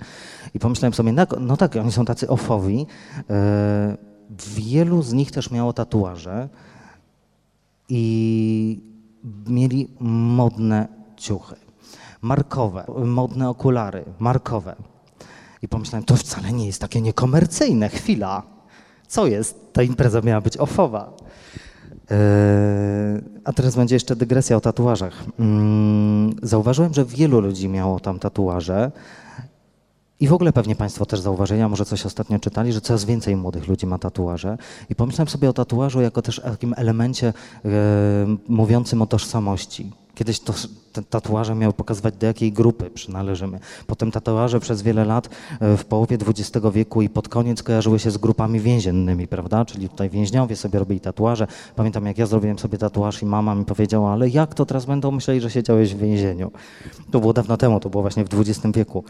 [0.55, 2.87] I pomyślałem sobie, no, no tak, oni są tacy ofowi.
[3.31, 4.12] E,
[4.57, 6.49] Wielu z nich też miało tatuaże
[7.89, 8.81] i
[9.47, 11.57] mieli modne ciuchy,
[12.23, 14.77] markowe, modne okulary, markowe.
[15.63, 17.89] I pomyślałem, to wcale nie jest takie niekomercyjne.
[17.89, 18.43] Chwila.
[19.09, 19.73] Co jest?
[19.73, 21.13] Ta impreza miała być ofowa.
[22.11, 25.25] Eee, a teraz będzie jeszcze dygresja o tatuażach.
[25.39, 28.93] Mm, zauważyłem, że wielu ludzi miało tam tatuaże.
[30.23, 33.37] I w ogóle pewnie Państwo też zauważyli, a może coś ostatnio czytali, że coraz więcej
[33.37, 34.59] młodych ludzi ma tatuaże.
[34.91, 37.33] I pomyślałem sobie o tatuażu jako też takim elemencie
[37.65, 37.71] e,
[38.49, 39.91] mówiącym o tożsamości.
[40.15, 40.55] Kiedyś to,
[41.11, 43.59] tatuaże miały pokazywać, do jakiej grupy przynależymy.
[43.87, 45.29] Potem tatuaże przez wiele lat
[45.61, 49.65] e, w połowie XX wieku i pod koniec kojarzyły się z grupami więziennymi, prawda?
[49.65, 51.47] Czyli tutaj więźniowie sobie robili tatuaże.
[51.77, 55.11] Pamiętam, jak ja zrobiłem sobie tatuaż i mama mi powiedziała, ale jak to teraz będą
[55.11, 56.51] myśleli, że siedziałeś w więzieniu?
[57.11, 59.05] To było dawno temu, to było właśnie w XX wieku.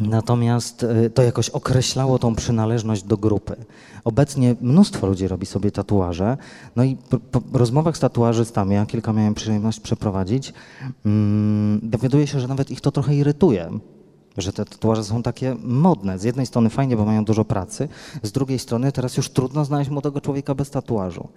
[0.00, 3.56] Natomiast e, to jakoś określało tą przynależność do grupy.
[4.04, 6.36] Obecnie mnóstwo ludzi robi sobie tatuaże,
[6.76, 6.96] no i
[7.30, 10.52] po rozmowach z tatuażystami, ja kilka miałem przyjemność przeprowadzić,
[11.82, 13.70] dowiaduję się, że nawet ich to trochę irytuje,
[14.38, 16.18] że te tatuaże są takie modne.
[16.18, 17.88] Z jednej strony fajnie, bo mają dużo pracy,
[18.22, 21.28] z drugiej strony teraz już trudno znaleźć młodego człowieka bez tatuażu.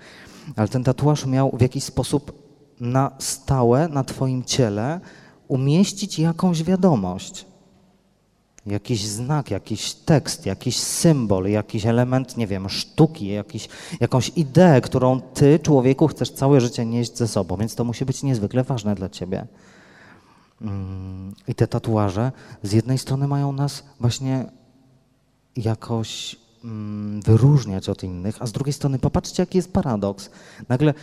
[0.55, 2.31] Ale ten tatuaż miał w jakiś sposób
[2.79, 4.99] na stałe na twoim ciele
[5.47, 7.45] umieścić jakąś wiadomość
[8.65, 15.21] jakiś znak, jakiś tekst, jakiś symbol, jakiś element, nie wiem, sztuki, jakiś, jakąś ideę, którą
[15.21, 19.09] ty, człowieku, chcesz całe życie nieść ze sobą, więc to musi być niezwykle ważne dla
[19.09, 19.47] ciebie.
[20.61, 22.31] Mm, I te tatuaże
[22.63, 24.45] z jednej strony mają nas właśnie
[25.55, 30.29] jakoś mm, wyróżniać od innych, a z drugiej strony popatrzcie, jaki jest paradoks.
[30.69, 30.93] Nagle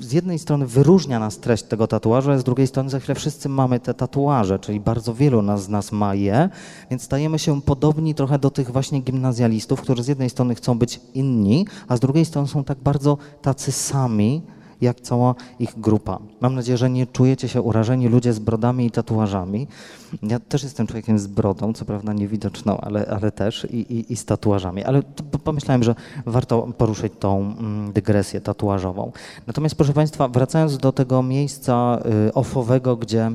[0.00, 3.48] z jednej strony wyróżnia nas treść tego tatuażu, a z drugiej strony za chwilę wszyscy
[3.48, 6.48] mamy te tatuaże, czyli bardzo wielu nas, z nas ma je,
[6.90, 11.00] więc stajemy się podobni trochę do tych właśnie gimnazjalistów, którzy z jednej strony chcą być
[11.14, 14.42] inni, a z drugiej strony są tak bardzo tacy sami,
[14.80, 16.18] jak cała ich grupa.
[16.40, 19.66] Mam nadzieję, że nie czujecie się urażeni ludzie z brodami i tatuażami.
[20.22, 24.16] Ja też jestem człowiekiem z brodą, co prawda niewidoczną, ale, ale też i, i, i
[24.16, 24.84] z tatuażami.
[24.84, 25.02] Ale
[25.44, 25.94] pomyślałem, że
[26.26, 29.12] warto poruszyć tą mm, dygresję tatuażową.
[29.46, 33.30] Natomiast proszę Państwa, wracając do tego miejsca y, ofowego, gdzie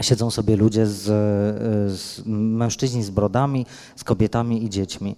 [0.00, 3.66] siedzą sobie ludzie z, y, z mężczyźni z brodami,
[3.96, 5.16] z kobietami i dziećmi.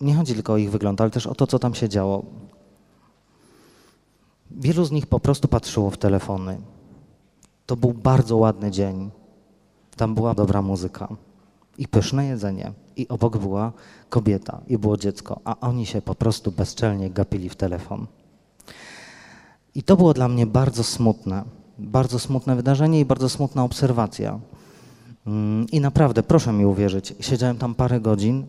[0.00, 2.24] Nie chodzi tylko o ich wygląd, ale też o to, co tam się działo.
[4.50, 6.58] Wielu z nich po prostu patrzyło w telefony.
[7.66, 9.10] To był bardzo ładny dzień.
[9.96, 11.08] Tam była dobra muzyka
[11.78, 12.72] i pyszne jedzenie.
[12.96, 13.72] I obok była
[14.08, 18.06] kobieta i było dziecko, a oni się po prostu bezczelnie gapili w telefon.
[19.74, 21.44] I to było dla mnie bardzo smutne.
[21.78, 24.40] Bardzo smutne wydarzenie i bardzo smutna obserwacja.
[25.26, 28.46] Mm, I naprawdę, proszę mi uwierzyć, siedziałem tam parę godzin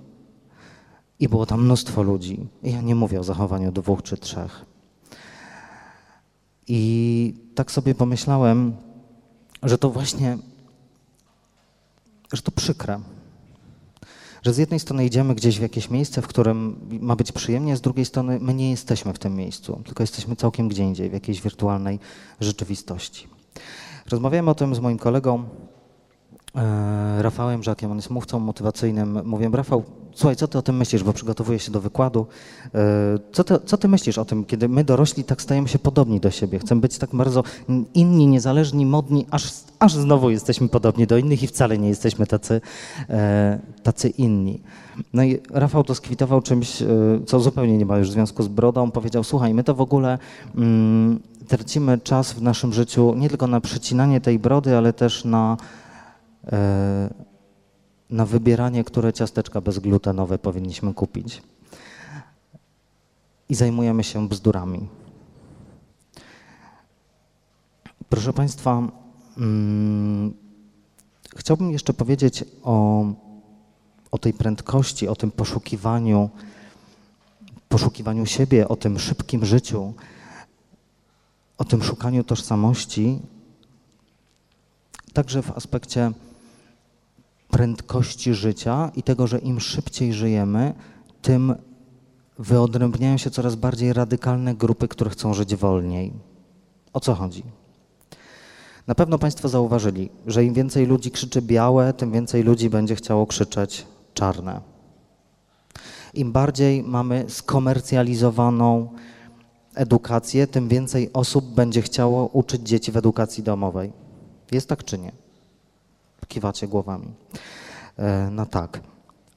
[1.19, 2.47] i było tam mnóstwo ludzi.
[2.63, 4.65] I ja nie mówię o zachowaniu dwóch czy trzech.
[6.67, 8.75] I tak sobie pomyślałem,
[9.63, 10.37] że to właśnie,
[12.33, 12.99] że to przykre.
[14.43, 17.81] Że z jednej strony idziemy gdzieś w jakieś miejsce, w którym ma być przyjemnie, z
[17.81, 21.41] drugiej strony my nie jesteśmy w tym miejscu, tylko jesteśmy całkiem gdzie indziej, w jakiejś
[21.41, 21.99] wirtualnej
[22.39, 23.27] rzeczywistości.
[24.09, 25.43] Rozmawiałem o tym z moim kolegą
[26.55, 29.25] e, Rafałem Żakiem, on jest mówcą motywacyjnym.
[29.25, 29.83] Mówię, Rafał,
[30.17, 32.27] Słuchaj, co ty o tym myślisz, bo przygotowuję się do wykładu.
[32.75, 32.79] E,
[33.31, 36.31] co ty, co ty myślisz o tym, kiedy my dorośli tak stajemy się podobni do
[36.31, 36.59] siebie?
[36.59, 37.43] Chcemy być tak bardzo
[37.93, 42.61] inni, niezależni, modni, aż, aż znowu jesteśmy podobni do innych i wcale nie jesteśmy tacy,
[43.09, 44.61] e, tacy inni.
[45.13, 46.85] No i Rafał to skwitował czymś, e,
[47.25, 48.91] co zupełnie nie ma już związku z brodą.
[48.91, 50.17] Powiedział, słuchaj, my to w ogóle
[50.55, 55.57] mm, tracimy czas w naszym życiu nie tylko na przecinanie tej brody, ale też na
[58.09, 61.41] na wybieranie, które ciasteczka bezglutenowe powinniśmy kupić.
[63.49, 64.87] I zajmujemy się bzdurami.
[68.09, 68.91] Proszę Państwa,
[69.35, 70.33] hmm,
[71.35, 73.05] chciałbym jeszcze powiedzieć o,
[74.11, 76.29] o tej prędkości, o tym poszukiwaniu,
[77.69, 79.93] poszukiwaniu siebie, o tym szybkim życiu,
[81.57, 83.19] o tym szukaniu tożsamości,
[85.13, 86.11] także w aspekcie
[87.49, 90.73] prędkości życia i tego, że im szybciej żyjemy,
[91.21, 91.55] tym
[92.39, 96.13] wyodrębniają się coraz bardziej radykalne grupy, które chcą żyć wolniej.
[96.93, 97.43] O co chodzi?
[98.87, 103.27] Na pewno Państwo zauważyli, że im więcej ludzi krzyczy białe, tym więcej ludzi będzie chciało
[103.27, 104.61] krzyczeć czarne.
[106.13, 108.89] Im bardziej mamy skomercjalizowaną
[109.75, 113.91] edukację, tym więcej osób będzie chciało uczyć dzieci w edukacji domowej.
[114.51, 115.26] Jest tak czy nie?
[116.27, 117.13] Kiwacie głowami.
[117.97, 118.79] E, no tak.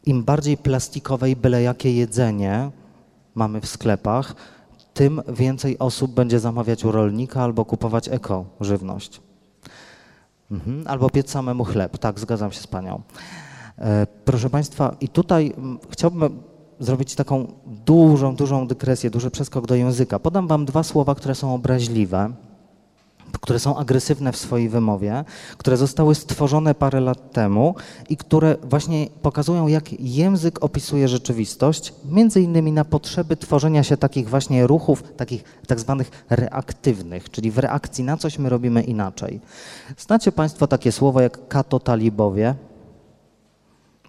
[0.07, 2.70] Im bardziej plastikowe i byle jakie jedzenie
[3.35, 4.35] mamy w sklepach,
[4.94, 9.20] tym więcej osób będzie zamawiać u rolnika albo kupować eko żywność.
[10.50, 10.85] Mhm.
[10.87, 13.03] Albo piec samemu chleb, tak, zgadzam się z Panią.
[13.79, 15.53] E, proszę Państwa, i tutaj
[15.90, 16.42] chciałbym
[16.79, 20.18] zrobić taką dużą, dużą dykresję, duży przeskok do języka.
[20.18, 22.33] Podam Wam dwa słowa, które są obraźliwe,
[23.40, 25.25] które są agresywne w swojej wymowie,
[25.59, 27.75] które zostały stworzone parę lat temu
[28.09, 34.29] i które właśnie pokazują, jak język opisuje rzeczywistość, między innymi na potrzeby tworzenia się takich
[34.29, 39.40] właśnie ruchów, takich tak zwanych reaktywnych, czyli w reakcji na coś my robimy inaczej.
[39.99, 42.55] Znacie Państwo takie słowo jak katotalibowie?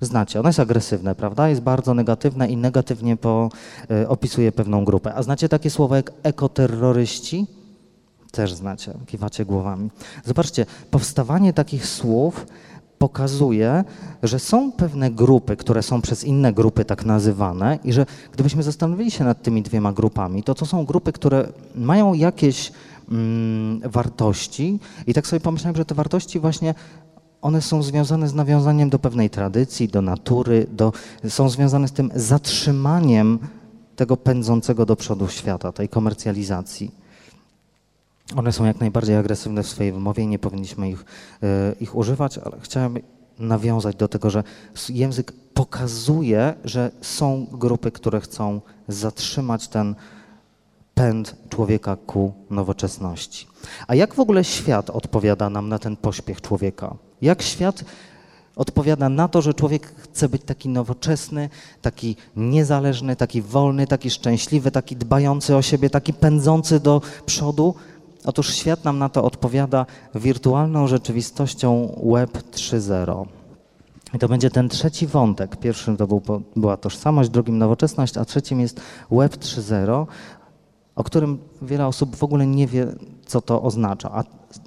[0.02, 1.50] Znacie, ono jest agresywne, prawda?
[1.50, 3.50] Jest bardzo negatywne i negatywnie po,
[3.92, 5.14] y, opisuje pewną grupę.
[5.16, 7.48] A znacie takie słowo jak ekoterroryści?
[8.32, 9.90] Też znacie, kiwacie głowami.
[10.26, 12.46] Zobaczcie, powstawanie takich słów
[12.98, 13.84] pokazuje,
[14.24, 19.12] że są pewne grupy, które są przez inne grupy tak nazywane i że gdybyśmy zastanowili
[19.12, 22.72] się nad tymi dwiema grupami, to to są grupy, które mają jakieś
[23.12, 26.74] mm, wartości i tak sobie pomyślałem, że te wartości właśnie
[27.42, 30.94] one są związane z nawiązaniem do pewnej tradycji, do natury, do,
[31.28, 33.40] są związane z tym zatrzymaniem
[33.96, 37.01] tego pędzącego do przodu świata, tej komercjalizacji.
[38.36, 41.06] One są jak najbardziej agresywne w swojej wymowie i nie powinniśmy ich,
[41.44, 42.98] e, ich używać, ale chciałem
[43.40, 44.44] nawiązać do tego, że
[44.90, 49.96] język pokazuje, że są grupy, które chcą zatrzymać ten
[50.96, 53.48] pęd człowieka ku nowoczesności.
[53.88, 56.96] A jak w ogóle świat odpowiada nam na ten pośpiech człowieka?
[57.22, 57.84] Jak świat
[58.56, 61.50] odpowiada na to, że człowiek chce być taki nowoczesny,
[61.82, 67.76] taki niezależny, taki wolny, taki szczęśliwy, taki dbający o siebie, taki pędzący do przodu?
[68.26, 73.26] Otóż świat nam na to odpowiada wirtualną rzeczywistością Web 3.0.
[74.14, 75.56] I to będzie ten trzeci wątek.
[75.56, 76.22] Pierwszym to był,
[76.56, 78.82] była tożsamość, drugim nowoczesność, a trzecim jest
[79.12, 80.06] Web 3.0,
[80.96, 82.88] o którym wiele osób w ogóle nie wie,
[83.26, 84.12] co to oznacza.
[84.12, 84.24] A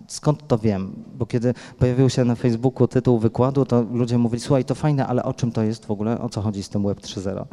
[0.07, 0.93] skąd to wiem?
[1.19, 5.25] Bo kiedy pojawił się na Facebooku tytuł wykładu, to ludzie mówili, słuchaj, to fajne, ale
[5.25, 6.21] o czym to jest w ogóle?
[6.21, 7.45] O co chodzi z tym Web 3.0?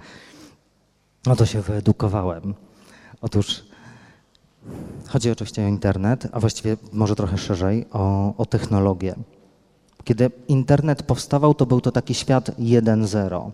[1.25, 2.53] No to się wyedukowałem.
[3.21, 3.70] Otóż
[5.07, 9.15] chodzi oczywiście o internet, a właściwie może trochę szerzej o, o technologię.
[10.03, 13.51] Kiedy internet powstawał, to był to taki świat 1.0.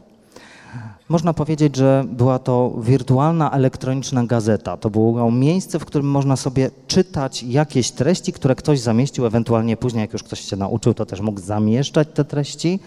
[1.09, 4.77] Można powiedzieć, że była to wirtualna elektroniczna gazeta.
[4.77, 10.01] To było miejsce, w którym można sobie czytać jakieś treści, które ktoś zamieścił, ewentualnie później,
[10.01, 12.79] jak już ktoś się nauczył, to też mógł zamieszczać te treści.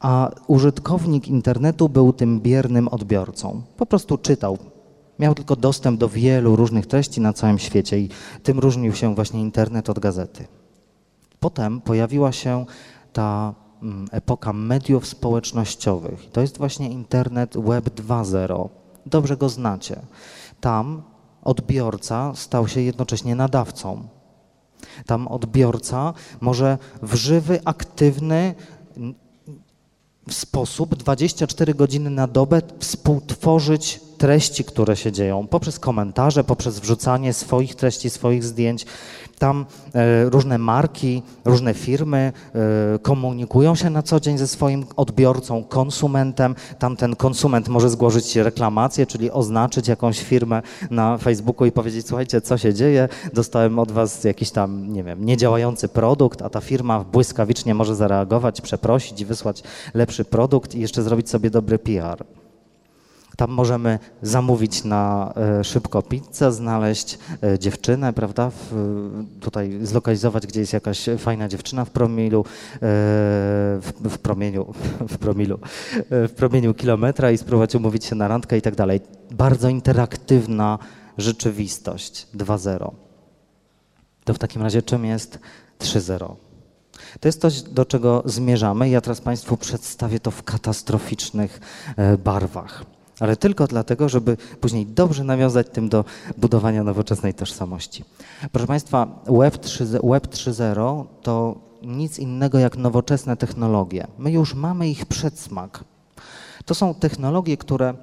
[0.00, 3.62] A użytkownik internetu był tym biernym odbiorcą.
[3.76, 4.58] Po prostu czytał.
[5.18, 8.08] Miał tylko dostęp do wielu różnych treści na całym świecie i
[8.42, 10.46] tym różnił się właśnie internet od gazety.
[11.40, 12.66] Potem pojawiła się
[13.12, 16.30] ta Mm, epoka mediów społecznościowych.
[16.32, 18.68] To jest właśnie internet Web 2.0.
[19.06, 20.00] Dobrze go znacie.
[20.60, 21.02] Tam
[21.42, 24.08] odbiorca stał się jednocześnie nadawcą.
[25.06, 28.54] Tam odbiorca może w żywy, aktywny
[30.30, 37.74] sposób 24 godziny na dobę współtworzyć treści, które się dzieją, poprzez komentarze, poprzez wrzucanie swoich
[37.74, 38.86] treści, swoich zdjęć.
[39.38, 45.64] Tam e, różne marki, różne firmy e, komunikują się na co dzień ze swoim odbiorcą,
[45.64, 46.54] konsumentem.
[46.78, 52.40] Tam ten konsument może zgłosić reklamację, czyli oznaczyć jakąś firmę na Facebooku i powiedzieć: Słuchajcie,
[52.40, 53.08] co się dzieje?
[53.32, 58.60] Dostałem od Was jakiś tam, nie wiem, niedziałający produkt, a ta firma błyskawicznie może zareagować,
[58.60, 59.62] przeprosić i wysłać
[59.94, 62.24] lepszy produkt i jeszcze zrobić sobie dobry PR.
[63.36, 68.50] Tam możemy zamówić na e, szybko pizzę, znaleźć e, dziewczynę, prawda?
[69.40, 74.74] Tutaj zlokalizować, gdzie jest jakaś fajna dziewczyna w promilu, e, w, w promieniu,
[75.14, 75.58] w promilu,
[76.10, 79.00] w promieniu kilometra i spróbować umówić się na randkę i tak dalej.
[79.30, 80.78] Bardzo interaktywna
[81.18, 82.90] rzeczywistość 2.0.
[84.24, 85.38] To w takim razie czym jest
[85.78, 86.34] 3.0?
[87.20, 88.88] To jest coś, do czego zmierzamy.
[88.88, 91.60] Ja teraz Państwu przedstawię to w katastroficznych
[92.24, 96.04] barwach ale tylko dlatego, żeby później dobrze nawiązać tym do
[96.36, 98.04] budowania nowoczesnej tożsamości.
[98.52, 104.06] Proszę Państwa, Web 3.0 to nic innego jak nowoczesne technologie.
[104.18, 105.84] My już mamy ich przedsmak.
[106.64, 107.94] To są technologie, które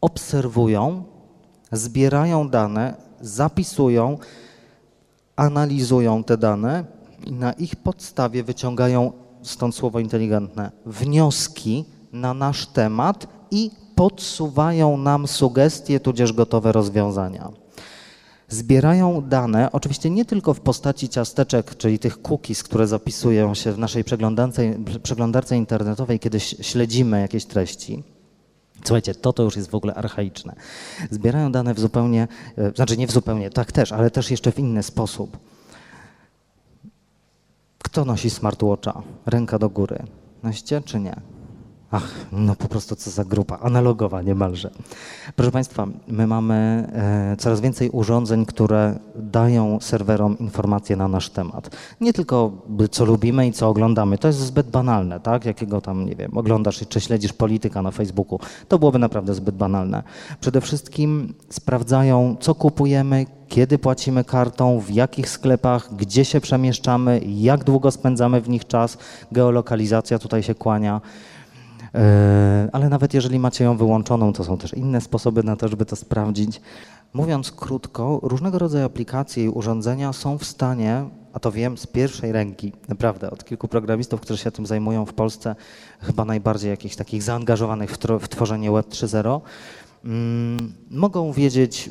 [0.00, 1.04] obserwują,
[1.72, 4.18] zbierają dane, zapisują,
[5.36, 6.84] analizują te dane
[7.26, 9.12] i na ich podstawie wyciągają,
[9.42, 17.50] stąd słowo inteligentne, wnioski na nasz temat i podsuwają nam sugestie, tudzież gotowe rozwiązania.
[18.48, 23.78] Zbierają dane, oczywiście nie tylko w postaci ciasteczek, czyli tych cookies, które zapisują się w
[23.78, 24.62] naszej przeglądarce,
[25.02, 28.02] przeglądarce internetowej, kiedy śledzimy jakieś treści.
[28.84, 30.54] Słuchajcie, to to już jest w ogóle archaiczne.
[31.10, 34.58] Zbierają dane w zupełnie, e, znaczy nie w zupełnie, tak też, ale też jeszcze w
[34.58, 35.38] inny sposób.
[37.82, 39.02] Kto nosi smartwatcha?
[39.26, 40.02] Ręka do góry.
[40.42, 41.16] Noście czy nie?
[41.92, 44.70] Ach, no po prostu co za grupa, analogowa niemalże.
[45.36, 51.76] Proszę Państwa, my mamy e, coraz więcej urządzeń, które dają serwerom informacje na nasz temat.
[52.00, 52.52] Nie tylko
[52.90, 55.44] co lubimy i co oglądamy, to jest zbyt banalne, tak?
[55.44, 60.02] Jakiego tam, nie wiem, oglądasz czy śledzisz polityka na Facebooku, to byłoby naprawdę zbyt banalne.
[60.40, 67.64] Przede wszystkim sprawdzają, co kupujemy, kiedy płacimy kartą, w jakich sklepach, gdzie się przemieszczamy, jak
[67.64, 68.98] długo spędzamy w nich czas.
[69.32, 71.00] Geolokalizacja tutaj się kłania.
[71.94, 75.84] E, ale nawet jeżeli macie ją wyłączoną, to są też inne sposoby na to, żeby
[75.84, 76.60] to sprawdzić.
[77.12, 82.32] Mówiąc krótko, różnego rodzaju aplikacje i urządzenia są w stanie, a to wiem z pierwszej
[82.32, 85.54] ręki, naprawdę, od kilku programistów, którzy się tym zajmują w Polsce,
[86.00, 89.40] chyba najbardziej jakichś takich zaangażowanych w, w tworzenie Web 3.0,
[90.04, 91.90] mm, mogą wiedzieć,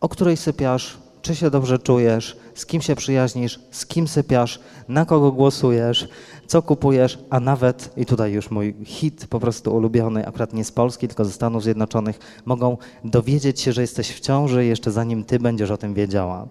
[0.00, 5.04] o której sypiasz, czy się dobrze czujesz, z kim się przyjaźnisz, z kim sypiasz, na
[5.04, 6.08] kogo głosujesz,
[6.48, 10.72] co kupujesz, a nawet, i tutaj już mój hit po prostu ulubiony, akurat nie z
[10.72, 15.38] Polski, tylko ze Stanów Zjednoczonych, mogą dowiedzieć się, że jesteś w ciąży jeszcze zanim ty
[15.38, 16.46] będziesz o tym wiedziała.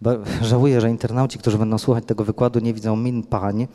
[0.00, 0.10] Bo
[0.42, 3.66] żałuję, że internauci, którzy będą słuchać tego wykładu, nie widzą min pań,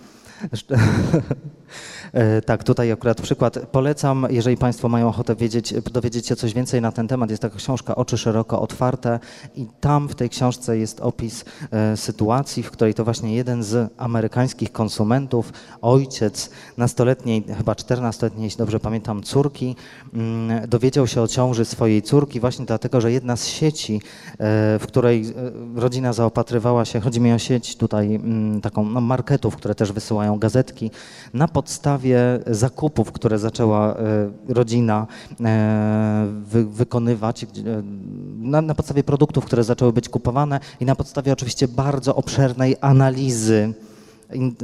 [2.45, 3.59] tak, tutaj akurat przykład.
[3.71, 7.57] Polecam, jeżeli Państwo mają ochotę wiedzieć, dowiedzieć się coś więcej na ten temat, jest taka
[7.57, 9.19] książka Oczy szeroko otwarte
[9.55, 13.91] i tam w tej książce jest opis e, sytuacji, w której to właśnie jeden z
[13.97, 19.75] amerykańskich konsumentów, ojciec nastoletniej, chyba czternastoletniej, jeśli dobrze pamiętam, córki,
[20.13, 23.99] mm, dowiedział się o ciąży swojej córki właśnie dlatego, że jedna z sieci, e,
[24.79, 25.33] w której
[25.75, 30.24] rodzina zaopatrywała się, chodzi mi o sieć tutaj mm, taką no, marketów, które też wysyłają
[30.39, 30.91] gazetki,
[31.33, 35.07] na podstawie podstawie zakupów, które zaczęła e, rodzina
[35.45, 37.47] e, wy, wykonywać, e,
[38.37, 43.73] na, na podstawie produktów, które zaczęły być kupowane i na podstawie oczywiście bardzo obszernej analizy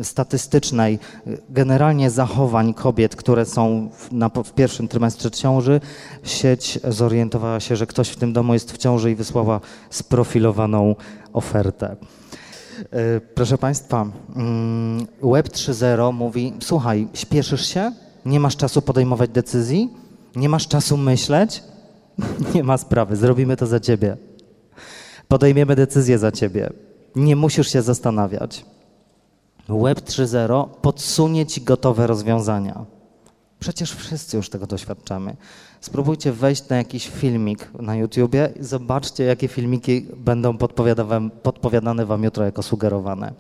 [0.03, 0.99] statystycznej
[1.49, 5.81] generalnie zachowań kobiet, które są w, na, w, pierwszym trymestrze ciąży,
[6.23, 10.95] sieć zorientowała się, że ktoś w tym domu jest w ciąży i wysłała sprofilowaną
[11.33, 11.95] ofertę.
[12.89, 17.91] E, proszę Państwa, mm, Web 3.0 mówi: Słuchaj, śpieszysz się,
[18.25, 19.89] nie masz czasu podejmować decyzji,
[20.35, 21.63] nie masz czasu myśleć,
[22.55, 24.17] nie ma sprawy, zrobimy to za Ciebie.
[25.27, 26.69] Podejmiemy decyzję za Ciebie.
[27.15, 28.65] Nie musisz się zastanawiać.
[29.69, 32.85] Web 3.0 podsunie Ci gotowe rozwiązania.
[33.59, 35.35] Przecież wszyscy już tego doświadczamy.
[35.81, 40.57] Spróbujcie wejść na jakiś filmik na YouTubie i zobaczcie, jakie filmiki będą
[41.43, 43.33] podpowiadane wam jutro jako sugerowane.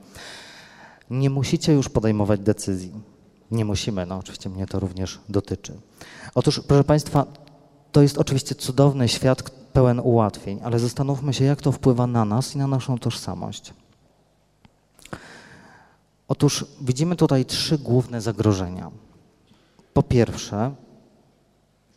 [1.09, 2.91] Nie musicie już podejmować decyzji.
[3.51, 5.73] Nie musimy, no oczywiście mnie to również dotyczy.
[6.35, 7.25] Otóż, proszę Państwa,
[7.91, 12.55] to jest oczywiście cudowny świat pełen ułatwień, ale zastanówmy się, jak to wpływa na nas
[12.55, 13.73] i na naszą tożsamość.
[16.27, 18.91] Otóż widzimy tutaj trzy główne zagrożenia.
[19.93, 20.71] Po pierwsze,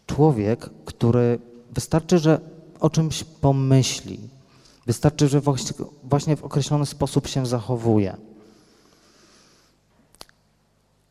[0.07, 1.39] człowiek, który
[1.71, 2.41] wystarczy, że
[2.81, 4.19] o czymś pomyśli,
[4.87, 5.41] wystarczy, że
[6.03, 8.17] właśnie w określony sposób się zachowuje.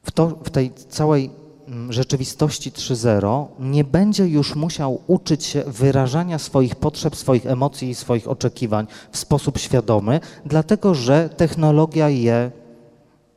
[0.04, 1.30] W, to, w tej całej
[1.68, 7.96] mm, rzeczywistości 3.0 nie będzie już musiał uczyć się wyrażania swoich potrzeb, swoich emocji i
[7.96, 12.52] swoich oczekiwań w sposób świadomy, dlatego że technologia je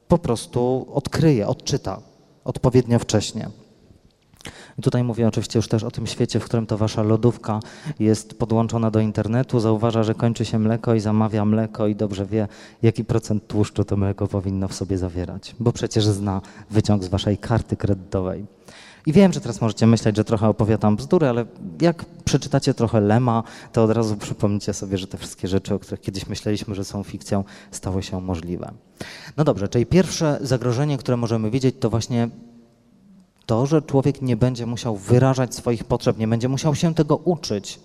[0.09, 2.01] po prostu odkryje, odczyta
[2.45, 3.51] odpowiednio wcześnie.
[4.79, 7.61] I tutaj mówię oczywiście już też o tym świecie, w którym to wasza lodówka
[7.99, 12.49] jest podłączona do internetu, zauważa, że kończy się mleko i zamawia mleko i dobrze wie,
[12.83, 17.39] jaki procent tłuszczu to mleko powinno w sobie zawierać, bo przecież zna wyciąg z waszej
[17.39, 18.47] karty kredytowej.
[19.07, 21.45] I wiem, że teraz możecie myśleć, że trochę opowiadam bzdury, ale
[21.81, 26.01] jak przeczytacie trochę Lema, to od razu przypomnicie sobie, że te wszystkie rzeczy, o których
[26.01, 28.73] kiedyś myśleliśmy, że są fikcją, stały się możliwe.
[29.37, 32.29] No dobrze, czyli pierwsze zagrożenie, które możemy widzieć, to właśnie
[33.47, 37.81] to, że człowiek nie będzie musiał wyrażać swoich potrzeb, nie będzie musiał się tego uczyć.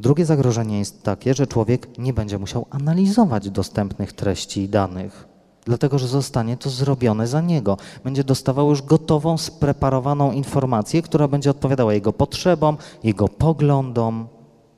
[0.00, 5.28] Drugie zagrożenie jest takie, że człowiek nie będzie musiał analizować dostępnych treści i danych,
[5.64, 7.76] dlatego że zostanie to zrobione za niego.
[8.04, 14.28] Będzie dostawał już gotową, spreparowaną informację, która będzie odpowiadała jego potrzebom, jego poglądom.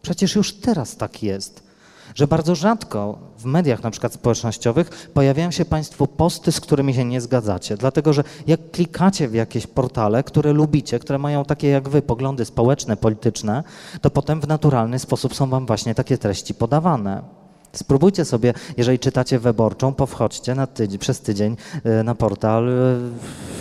[0.03, 1.70] Przecież już teraz tak jest
[2.15, 7.05] że bardzo rzadko w mediach na przykład społecznościowych pojawiają się Państwu posty, z którymi się
[7.05, 7.77] nie zgadzacie.
[7.77, 12.45] Dlatego, że jak klikacie w jakieś portale, które lubicie, które mają takie jak Wy poglądy
[12.45, 13.65] społeczne, polityczne,
[14.01, 17.40] to potem w naturalny sposób są Wam właśnie takie treści podawane.
[17.73, 22.73] Spróbujcie sobie, jeżeli czytacie wyborczą, powchodźcie tydzień, przez tydzień e, na portal e,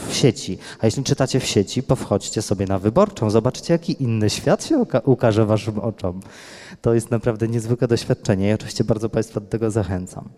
[0.10, 0.58] w sieci.
[0.80, 3.30] A jeśli czytacie w sieci, powchodźcie sobie na wyborczą.
[3.30, 6.20] Zobaczcie, jaki inny świat się ukaże waszym oczom.
[6.82, 10.30] To jest naprawdę niezwykłe doświadczenie i oczywiście bardzo Państwa do tego zachęcam.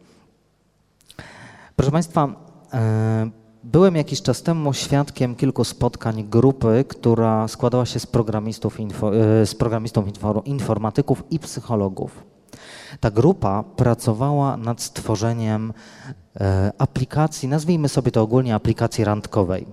[1.76, 2.36] Proszę Państwa,
[2.74, 3.30] e,
[3.64, 9.12] byłem jakiś czas temu świadkiem kilku spotkań grupy, która składała się z programistów, info,
[9.46, 10.06] z programistów
[10.46, 12.31] informatyków i psychologów.
[13.00, 15.74] Ta grupa pracowała nad stworzeniem
[16.40, 19.68] e, aplikacji, nazwijmy sobie to ogólnie aplikacji randkowej.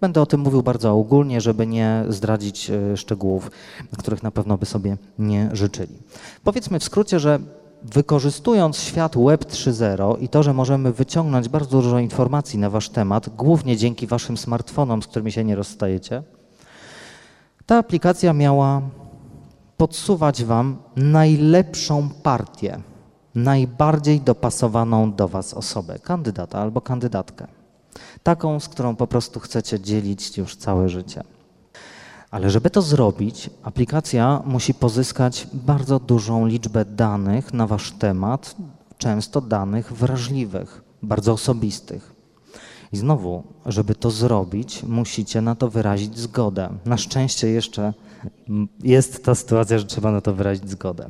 [0.00, 3.50] Będę o tym mówił bardzo ogólnie, żeby nie zdradzić szczegółów,
[3.98, 5.98] których na pewno by sobie nie życzyli.
[6.44, 7.38] Powiedzmy w skrócie, że
[7.82, 13.28] wykorzystując świat Web 3.0 i to, że możemy wyciągnąć bardzo dużo informacji na Wasz temat,
[13.28, 16.22] głównie dzięki Waszym smartfonom, z którymi się nie rozstajecie,
[17.66, 18.82] ta aplikacja miała
[19.80, 22.80] podsuwać Wam najlepszą partię,
[23.34, 27.46] najbardziej dopasowaną do Was osobę, kandydata albo kandydatkę.
[28.22, 31.22] Taką, z którą po prostu chcecie dzielić już całe życie.
[32.30, 38.56] Ale żeby to zrobić, aplikacja musi pozyskać bardzo dużą liczbę danych na Wasz temat,
[38.98, 42.14] często danych wrażliwych, bardzo osobistych.
[42.92, 46.68] I znowu, żeby to zrobić, musicie na to wyrazić zgodę.
[46.84, 47.92] Na szczęście jeszcze
[48.82, 51.08] jest ta sytuacja, że trzeba na to wyrazić zgodę.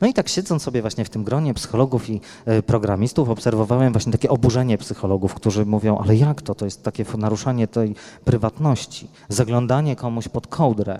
[0.00, 4.12] No i tak siedząc sobie właśnie w tym gronie psychologów i e, programistów, obserwowałem właśnie
[4.12, 6.54] takie oburzenie psychologów, którzy mówią, ale jak to?
[6.54, 7.94] To jest takie naruszanie tej
[8.24, 10.98] prywatności, zaglądanie komuś pod kołdrę.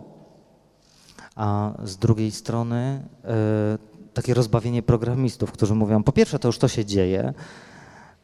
[1.37, 3.79] A z drugiej strony e,
[4.15, 7.35] takie rozbawienie programistów, którzy mówią, po pierwsze to już to się dzieje,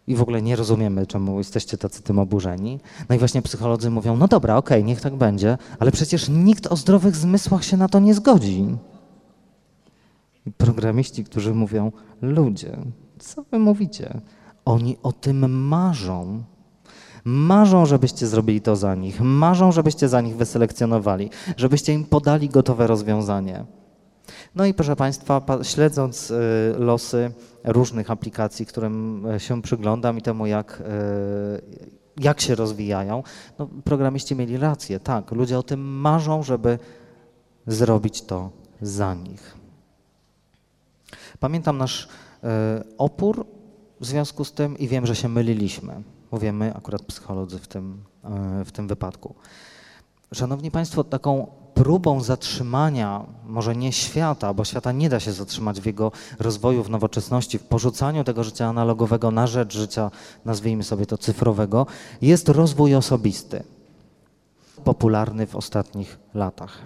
[0.07, 2.81] i w ogóle nie rozumiemy, czemu jesteście tacy tym oburzeni.
[3.09, 6.67] No i właśnie psycholodzy mówią, no dobra, okej, okay, niech tak będzie, ale przecież nikt
[6.67, 8.67] o zdrowych zmysłach się na to nie zgodzi.
[10.47, 11.93] I programiści, którzy mówią,
[12.23, 12.79] ludzie,
[13.19, 14.21] co wy mówicie?
[14.65, 16.43] Oni o tym marzą.
[17.25, 22.87] Marzą, żebyście zrobili to za nich, marzą, żebyście za nich wyselekcjonowali, żebyście im podali gotowe
[22.87, 23.65] rozwiązanie.
[24.55, 26.35] No i proszę Państwa, śledząc y,
[26.79, 27.31] losy
[27.67, 31.61] różnych aplikacji, którym e, się przyglądam i temu, jak, e,
[32.17, 33.23] jak się rozwijają,
[33.59, 35.01] no, programiści mieli rację.
[35.01, 36.79] Tak, ludzie o tym marzą, żeby
[37.67, 38.51] zrobić to
[38.81, 39.57] za nich.
[41.41, 42.09] Pamiętam nasz
[42.45, 43.47] e, opór
[44.01, 46.03] w związku z tym i wiem, że się myliliśmy.
[46.31, 48.05] Mówimy akurat psycholodzy w tym,
[48.65, 49.35] w tym wypadku.
[50.35, 51.47] Szanowni Państwo, taką
[51.77, 56.91] próbą zatrzymania, może nie świata, bo świata nie da się zatrzymać w jego rozwoju w
[56.91, 60.11] nowoczesności, w porzucaniu tego życia analogowego na rzecz życia,
[60.45, 61.87] nazwijmy sobie to cyfrowego,
[62.23, 63.63] jest rozwój osobisty,
[64.85, 66.79] popularny w ostatnich latach.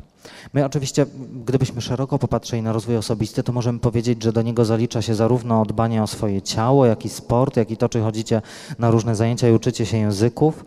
[0.53, 1.07] My oczywiście,
[1.47, 5.65] gdybyśmy szeroko popatrzyli na rozwój osobisty, to możemy powiedzieć, że do niego zalicza się zarówno
[5.65, 8.43] dbanie o swoje ciało, jak i sport, jak i to, czy chodzicie
[8.79, 10.65] na różne zajęcia i uczycie się języków,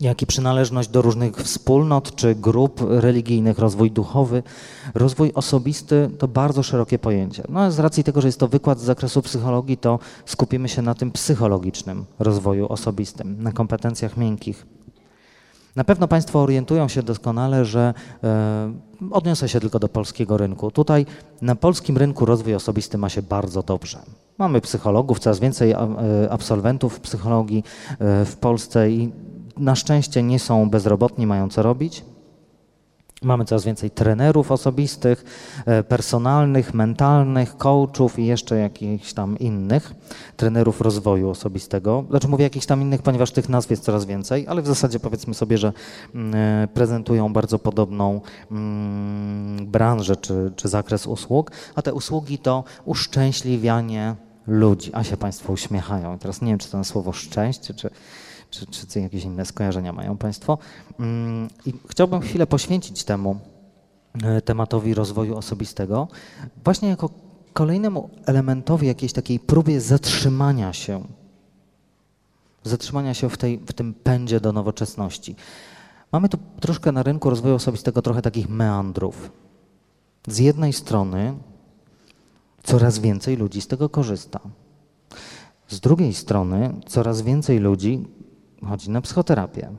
[0.00, 4.42] jak i przynależność do różnych wspólnot czy grup religijnych, rozwój duchowy.
[4.94, 7.42] Rozwój osobisty to bardzo szerokie pojęcie.
[7.48, 10.94] No, z racji tego, że jest to wykład z zakresu psychologii, to skupimy się na
[10.94, 14.66] tym psychologicznym rozwoju osobistym, na kompetencjach miękkich.
[15.76, 18.72] Na pewno Państwo orientują się doskonale, że e,
[19.10, 20.70] odniosę się tylko do polskiego rynku.
[20.70, 21.06] Tutaj
[21.42, 23.98] na polskim rynku rozwój osobisty ma się bardzo dobrze.
[24.38, 25.76] Mamy psychologów, coraz więcej e,
[26.30, 27.64] absolwentów psychologii
[27.98, 29.12] e, w Polsce i
[29.56, 32.04] na szczęście nie są bezrobotni, mają co robić.
[33.22, 35.24] Mamy coraz więcej trenerów osobistych,
[35.66, 39.94] e, personalnych, mentalnych, coachów i jeszcze jakichś tam innych,
[40.36, 42.04] trenerów rozwoju osobistego.
[42.10, 45.34] Znaczy mówię jakichś tam innych, ponieważ tych nazw jest coraz więcej, ale w zasadzie powiedzmy
[45.34, 45.72] sobie, że
[46.14, 52.64] mm, e, prezentują bardzo podobną mm, branżę czy, czy zakres usług, a te usługi to
[52.84, 54.14] uszczęśliwianie
[54.46, 54.90] ludzi.
[54.94, 56.18] A się Państwo uśmiechają.
[56.18, 57.90] Teraz nie wiem, czy to na słowo szczęście, czy
[58.52, 60.58] czy, czy jakieś inne skojarzenia mają Państwo.
[61.00, 63.38] Mm, I chciałbym chwilę poświęcić temu
[64.22, 66.08] e, tematowi rozwoju osobistego,
[66.64, 67.10] właśnie jako
[67.52, 71.04] kolejnemu elementowi jakiejś takiej próbie zatrzymania się,
[72.64, 75.36] zatrzymania się w, tej, w tym pędzie do nowoczesności.
[76.12, 79.30] Mamy tu troszkę na rynku rozwoju osobistego trochę takich meandrów.
[80.26, 81.34] Z jednej strony
[82.62, 84.40] coraz więcej ludzi z tego korzysta.
[85.68, 88.04] Z drugiej strony coraz więcej ludzi
[88.68, 89.70] chodzi na psychoterapię.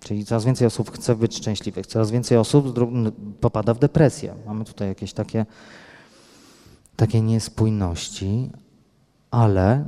[0.00, 2.78] Czyli coraz więcej osób chce być szczęśliwych, coraz więcej osób
[3.40, 4.34] popada w depresję.
[4.46, 5.46] Mamy tutaj jakieś takie,
[6.96, 8.50] takie niespójności,
[9.30, 9.84] ale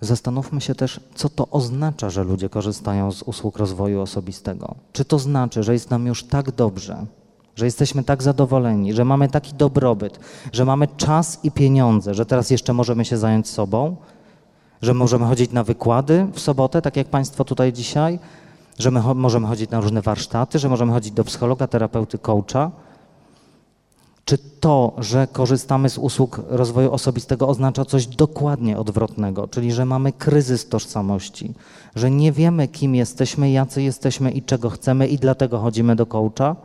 [0.00, 4.74] zastanówmy się też, co to oznacza, że ludzie korzystają z usług rozwoju osobistego.
[4.92, 7.06] Czy to znaczy, że jest nam już tak dobrze,
[7.56, 10.20] że jesteśmy tak zadowoleni, że mamy taki dobrobyt,
[10.52, 13.96] że mamy czas i pieniądze, że teraz jeszcze możemy się zająć sobą,
[14.82, 18.18] że możemy chodzić na wykłady w sobotę, tak jak Państwo tutaj dzisiaj,
[18.78, 22.70] że my możemy chodzić na różne warsztaty, że możemy chodzić do psychologa, terapeuty, coacha.
[24.24, 30.12] Czy to, że korzystamy z usług rozwoju osobistego oznacza coś dokładnie odwrotnego, czyli że mamy
[30.12, 31.54] kryzys tożsamości,
[31.94, 36.56] że nie wiemy, kim jesteśmy, jacy jesteśmy i czego chcemy i dlatego chodzimy do coacha?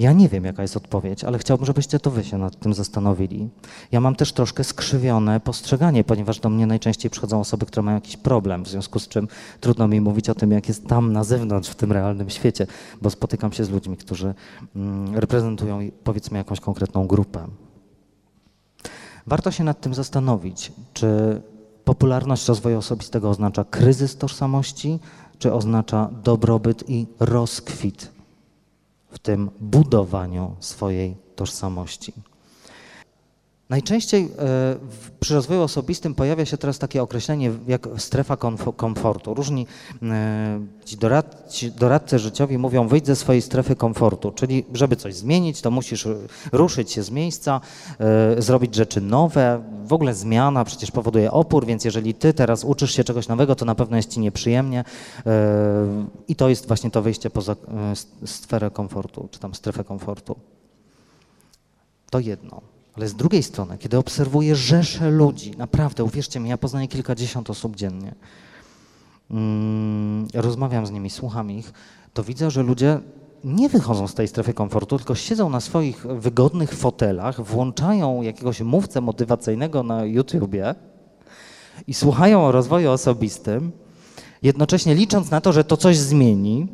[0.00, 3.48] Ja nie wiem, jaka jest odpowiedź, ale chciałbym, żebyście to wy się nad tym zastanowili.
[3.92, 8.16] Ja mam też troszkę skrzywione postrzeganie, ponieważ do mnie najczęściej przychodzą osoby, które mają jakiś
[8.16, 9.28] problem, w związku z czym
[9.60, 12.66] trudno mi mówić o tym, jak jest tam na zewnątrz, w tym realnym świecie,
[13.02, 14.34] bo spotykam się z ludźmi, którzy
[14.76, 17.46] mm, reprezentują powiedzmy jakąś konkretną grupę.
[19.26, 21.40] Warto się nad tym zastanowić, czy
[21.84, 24.98] popularność rozwoju osobistego oznacza kryzys tożsamości,
[25.38, 28.19] czy oznacza dobrobyt i rozkwit
[29.10, 32.12] w tym budowaniu swojej tożsamości.
[33.70, 34.28] Najczęściej e,
[35.20, 38.36] przy rozwoju osobistym pojawia się teraz takie określenie jak strefa
[38.76, 39.34] komfortu.
[39.34, 39.66] Różni
[40.02, 45.60] e, ci doradcy, doradcy życiowi mówią wyjdź ze swojej strefy komfortu, czyli żeby coś zmienić,
[45.60, 46.08] to musisz
[46.52, 47.60] ruszyć się z miejsca,
[47.98, 49.62] e, zrobić rzeczy nowe.
[49.84, 53.64] W ogóle zmiana przecież powoduje opór, więc jeżeli ty teraz uczysz się czegoś nowego, to
[53.64, 54.84] na pewno jest ci nieprzyjemnie
[56.28, 57.56] i to jest właśnie to wyjście poza
[58.24, 60.36] sferę komfortu, czy tam strefę komfortu.
[62.10, 62.62] To jedno.
[62.96, 67.76] Ale z drugiej strony, kiedy obserwuję rzesze ludzi, naprawdę, uwierzcie mi, ja poznaję kilkadziesiąt osób
[67.76, 68.14] dziennie,
[69.30, 71.72] mm, rozmawiam z nimi, słucham ich,
[72.14, 73.00] to widzę, że ludzie
[73.44, 79.00] nie wychodzą z tej strefy komfortu, tylko siedzą na swoich wygodnych fotelach, włączają jakiegoś mówcę
[79.00, 80.74] motywacyjnego na YouTubie
[81.86, 83.72] i słuchają o rozwoju osobistym,
[84.42, 86.68] jednocześnie licząc na to, że to coś zmieni,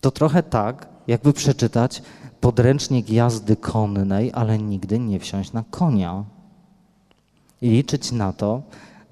[0.00, 2.02] to trochę tak, jakby przeczytać
[2.42, 6.24] podręcznik jazdy konnej, ale nigdy nie wsiąść na konia
[7.62, 8.62] i liczyć na to,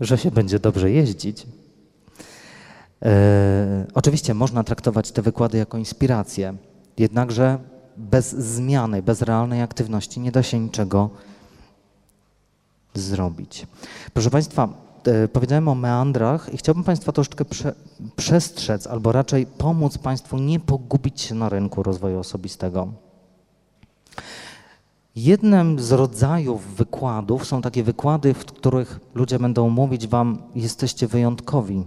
[0.01, 1.47] że się będzie dobrze jeździć.
[3.03, 6.55] E, oczywiście można traktować te wykłady jako inspirację,
[6.99, 7.59] jednakże
[7.97, 11.11] bez zmiany, bez realnej aktywności nie da się niczego
[12.95, 13.67] zrobić.
[14.15, 14.69] Proszę Państwa,
[15.07, 17.75] e, powiedziałem o meandrach i chciałbym Państwa troszeczkę prze,
[18.17, 23.10] przestrzec, albo raczej pomóc Państwu nie pogubić się na rynku rozwoju osobistego.
[25.17, 31.85] Jednym z rodzajów wykładów są takie wykłady, w których ludzie będą mówić wam, jesteście wyjątkowi.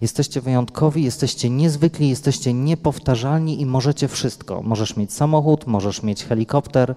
[0.00, 4.62] Jesteście wyjątkowi, jesteście niezwykli, jesteście niepowtarzalni i możecie wszystko.
[4.62, 6.94] Możesz mieć samochód, możesz mieć helikopter,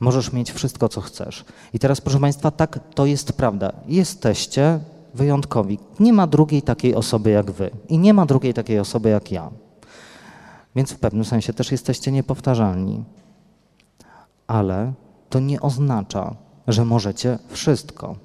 [0.00, 1.44] możesz mieć wszystko, co chcesz.
[1.72, 3.72] I teraz, proszę Państwa, tak, to jest prawda.
[3.88, 4.80] Jesteście
[5.14, 5.78] wyjątkowi.
[6.00, 9.50] Nie ma drugiej takiej osoby jak Wy i nie ma drugiej takiej osoby jak ja.
[10.76, 13.04] Więc w pewnym sensie też jesteście niepowtarzalni
[14.52, 14.92] ale
[15.30, 16.36] to nie oznacza,
[16.68, 18.16] że możecie wszystko.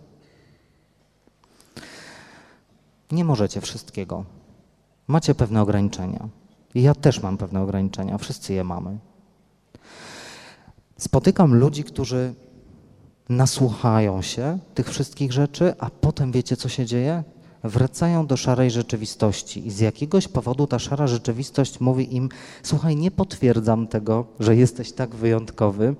[3.11, 4.25] Nie możecie wszystkiego.
[5.07, 6.29] Macie pewne ograniczenia.
[6.75, 8.97] I ja też mam pewne ograniczenia, wszyscy je mamy.
[10.97, 12.33] Spotykam ludzi, którzy
[13.29, 17.23] nasłuchają się tych wszystkich rzeczy, a potem wiecie, co się dzieje?
[17.63, 22.29] Wracają do szarej rzeczywistości i z jakiegoś powodu ta szara rzeczywistość mówi im:
[22.63, 25.95] Słuchaj, nie potwierdzam tego, że jesteś tak wyjątkowy,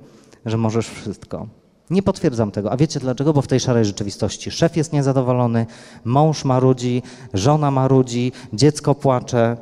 [0.45, 1.47] że możesz wszystko.
[1.89, 2.72] Nie potwierdzam tego.
[2.72, 3.34] A wiecie dlaczego?
[3.34, 5.66] Bo w tej szarej rzeczywistości szef jest niezadowolony,
[6.05, 7.03] mąż marudzi,
[7.34, 9.58] żona marudzi, dziecko płacze,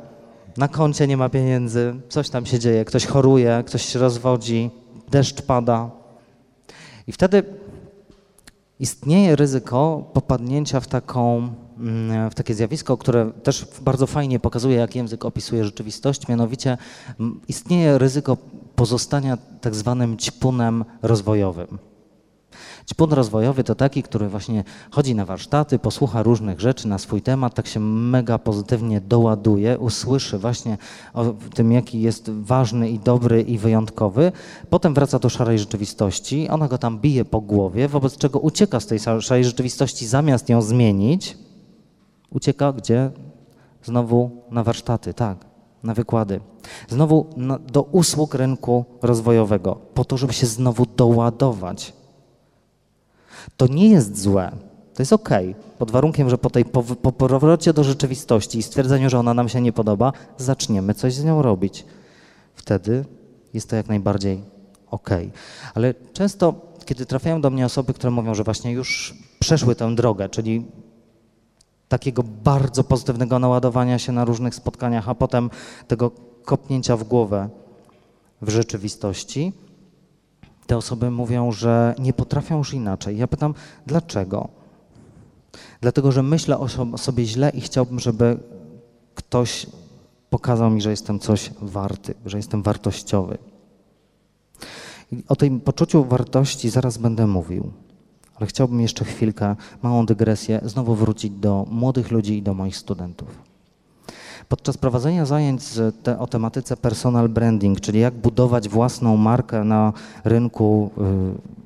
[0.56, 4.70] na koncie nie ma pieniędzy, coś tam się dzieje, ktoś choruje, ktoś się rozwodzi,
[5.10, 5.90] deszcz pada.
[7.06, 7.42] I wtedy
[8.80, 11.48] istnieje ryzyko popadnięcia w, taką,
[12.30, 16.78] w takie zjawisko, które też bardzo fajnie pokazuje, jak język opisuje rzeczywistość, mianowicie
[17.20, 18.36] mm, istnieje ryzyko
[18.74, 21.78] pozostania tak zwanym ćpunem rozwojowym.
[22.90, 27.54] Ćpun rozwojowy to taki, który właśnie chodzi na warsztaty, posłucha różnych rzeczy na swój temat,
[27.54, 30.78] tak się mega pozytywnie doładuje, usłyszy właśnie
[31.14, 31.24] o
[31.54, 34.32] tym, jaki jest ważny i dobry i wyjątkowy,
[34.70, 38.86] potem wraca do szarej rzeczywistości, ona go tam bije po głowie, wobec czego ucieka z
[38.86, 41.36] tej szarej rzeczywistości zamiast ją zmienić,
[42.30, 43.10] ucieka gdzie?
[43.82, 45.46] Znowu na warsztaty, tak
[45.82, 46.40] na wykłady.
[46.88, 51.92] Znowu na, do usług rynku rozwojowego, po to, żeby się znowu doładować.
[53.56, 54.52] To nie jest złe,
[54.94, 55.28] to jest ok,
[55.78, 59.48] pod warunkiem, że po tej po, po powrocie do rzeczywistości i stwierdzeniu, że ona nam
[59.48, 61.84] się nie podoba, zaczniemy coś z nią robić.
[62.54, 63.04] Wtedy
[63.54, 64.42] jest to jak najbardziej
[64.90, 65.10] ok.
[65.74, 66.54] Ale często,
[66.84, 70.66] kiedy trafiają do mnie osoby, które mówią, że właśnie już przeszły tę drogę, czyli
[71.88, 75.50] takiego bardzo pozytywnego naładowania się na różnych spotkaniach, a potem
[75.88, 76.10] tego
[76.44, 77.48] kopnięcia w głowę
[78.42, 79.52] w rzeczywistości,
[80.66, 83.18] te osoby mówią, że nie potrafią już inaczej.
[83.18, 83.54] Ja pytam,
[83.86, 84.48] dlaczego?
[85.80, 88.38] Dlatego, że myślę o sobie źle i chciałbym, żeby
[89.14, 89.66] ktoś
[90.30, 93.38] pokazał mi, że jestem coś warty, że jestem wartościowy.
[95.28, 97.72] O tym poczuciu wartości zaraz będę mówił,
[98.36, 103.28] ale chciałbym jeszcze chwilkę, małą dygresję, znowu wrócić do młodych ludzi i do moich studentów.
[104.48, 105.62] Podczas prowadzenia zajęć
[106.02, 109.92] te, o tematyce personal branding, czyli jak budować własną markę na
[110.24, 111.56] rynku y,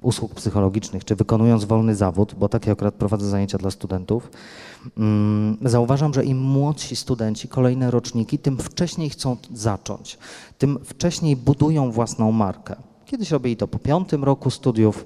[0.00, 4.30] usług psychologicznych, czy wykonując wolny zawód, bo takie akurat prowadzę zajęcia dla studentów,
[4.98, 10.18] mm, zauważam, że im młodsi studenci, kolejne roczniki, tym wcześniej chcą zacząć,
[10.58, 12.76] tym wcześniej budują własną markę.
[13.04, 15.04] Kiedyś robili to po piątym roku studiów,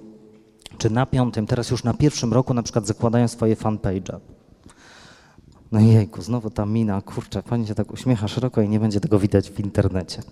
[0.81, 4.19] czy na piątym, teraz już na pierwszym roku na przykład zakładają swoje fanpage'e.
[5.73, 9.19] No jejku, znowu ta mina, kurczę, pani się tak uśmiecha szeroko i nie będzie tego
[9.19, 10.23] widać w internecie.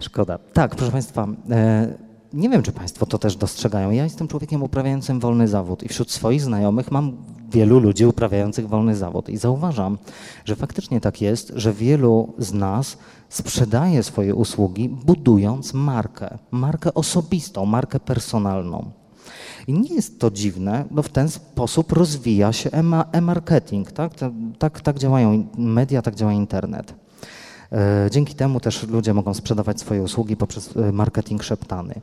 [0.00, 0.38] Szkoda.
[0.52, 1.94] Tak, proszę Państwa, e,
[2.32, 3.90] nie wiem, czy Państwo to też dostrzegają.
[3.90, 7.16] Ja jestem człowiekiem uprawiającym wolny zawód i wśród swoich znajomych mam
[7.50, 9.98] wielu ludzi uprawiających wolny zawód i zauważam,
[10.44, 17.66] że faktycznie tak jest, że wielu z nas sprzedaje swoje usługi budując markę, markę osobistą,
[17.66, 18.90] markę personalną.
[19.66, 22.70] I nie jest to dziwne, bo w ten sposób rozwija się
[23.12, 23.92] e-marketing.
[23.92, 24.12] Tak?
[24.58, 26.94] Tak, tak działają media, tak działa internet.
[27.72, 32.00] E, dzięki temu też ludzie mogą sprzedawać swoje usługi poprzez e, marketing szeptany.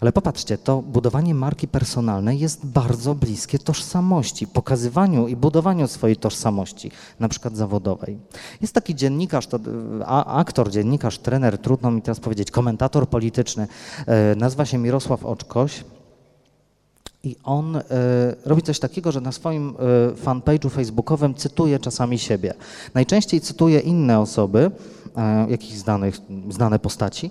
[0.00, 6.90] Ale popatrzcie, to budowanie marki personalnej jest bardzo bliskie tożsamości, pokazywaniu i budowaniu swojej tożsamości,
[7.20, 8.18] na przykład zawodowej.
[8.60, 9.58] Jest taki dziennikarz, to,
[10.26, 13.68] aktor, dziennikarz, trener, trudno mi teraz powiedzieć, komentator polityczny,
[14.06, 15.84] e, nazywa się Mirosław Oczkoś.
[17.24, 17.82] I on y,
[18.44, 19.74] robi coś takiego, że na swoim y,
[20.24, 22.54] fanpage'u facebookowym cytuje czasami siebie.
[22.94, 24.70] Najczęściej cytuje inne osoby,
[25.46, 26.18] y, jakichś znanych,
[26.50, 27.30] znane postaci,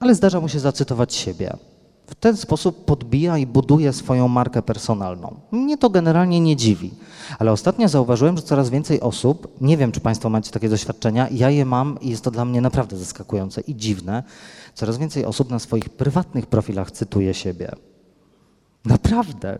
[0.00, 1.56] ale zdarza mu się zacytować siebie.
[2.06, 5.34] W ten sposób podbija i buduje swoją markę personalną.
[5.50, 6.90] Mnie to generalnie nie dziwi,
[7.38, 11.50] ale ostatnio zauważyłem, że coraz więcej osób, nie wiem czy Państwo macie takie doświadczenia, ja
[11.50, 14.22] je mam i jest to dla mnie naprawdę zaskakujące i dziwne,
[14.74, 17.72] coraz więcej osób na swoich prywatnych profilach cytuje siebie.
[18.88, 19.58] Naprawdę.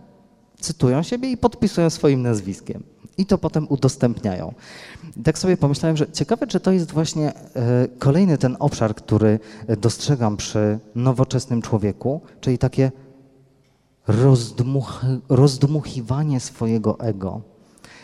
[0.61, 2.83] Cytują siebie i podpisują swoim nazwiskiem.
[3.19, 4.55] I to potem udostępniają.
[5.17, 9.41] I tak sobie pomyślałem, że ciekawe, czy to jest właśnie e, kolejny ten obszar, który
[9.81, 12.93] dostrzegam przy nowoczesnym człowieku, czyli takie
[14.07, 17.41] rozdmuch, rozdmuchiwanie swojego ego.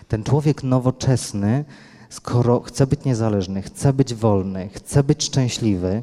[0.09, 1.65] Ten człowiek nowoczesny,
[2.11, 6.03] skoro chce być niezależny, chce być wolny, chce być szczęśliwy,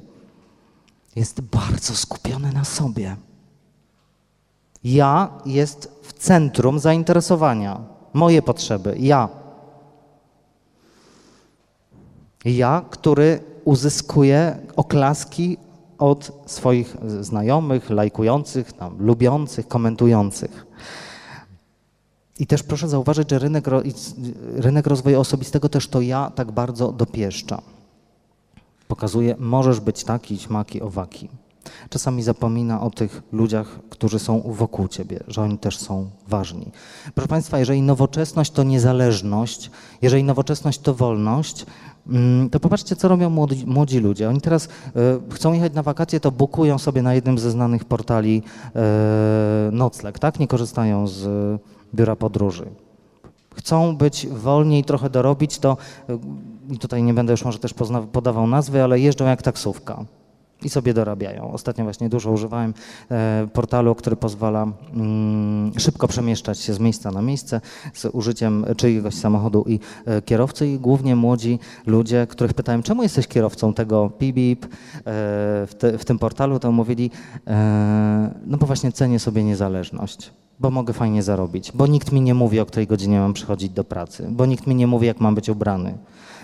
[1.15, 3.15] jest bardzo skupiony na sobie.
[4.83, 7.81] Ja jest w centrum zainteresowania.
[8.13, 8.95] Moje potrzeby.
[8.99, 9.29] Ja.
[12.45, 15.57] Ja, który uzyskuje oklaski
[15.97, 20.65] od swoich znajomych, lajkujących, tam, lubiących, komentujących.
[22.39, 23.65] I też proszę zauważyć, że rynek,
[24.55, 27.61] rynek rozwoju osobistego też to ja tak bardzo dopieszcza.
[28.87, 31.29] Pokazuje, możesz być taki, śmaki, owaki.
[31.89, 36.71] Czasami zapomina o tych ludziach, którzy są wokół ciebie, że oni też są ważni.
[37.15, 41.65] Proszę Państwa, jeżeli nowoczesność to niezależność, jeżeli nowoczesność to wolność,
[42.07, 44.29] mm, to popatrzcie, co robią młodzi, młodzi ludzie.
[44.29, 44.69] Oni teraz y,
[45.33, 48.43] chcą jechać na wakacje, to bukują sobie na jednym ze znanych portali
[49.69, 50.39] y, nocleg, tak?
[50.39, 51.59] Nie korzystają z y,
[51.95, 52.65] biura podróży.
[53.55, 55.77] Chcą być wolniej, trochę dorobić, to
[56.69, 57.73] i tutaj nie będę już może też
[58.11, 60.05] podawał nazwy, ale jeżdżą jak taksówka
[60.63, 61.51] i sobie dorabiają.
[61.51, 62.73] Ostatnio właśnie dużo używałem
[63.11, 67.61] e, portalu, który pozwala mm, szybko przemieszczać się z miejsca na miejsce
[67.93, 73.27] z użyciem czyjegoś samochodu i e, kierowcy i głównie młodzi ludzie, których pytałem, czemu jesteś
[73.27, 74.69] kierowcą tego PIBIP e,
[75.05, 77.11] w, te, w tym portalu, to mówili,
[78.45, 82.59] no bo właśnie cenię sobie niezależność bo mogę fajnie zarobić, bo nikt mi nie mówi,
[82.59, 85.49] o której godzinie mam przychodzić do pracy, bo nikt mi nie mówi, jak mam być
[85.49, 85.97] ubrany,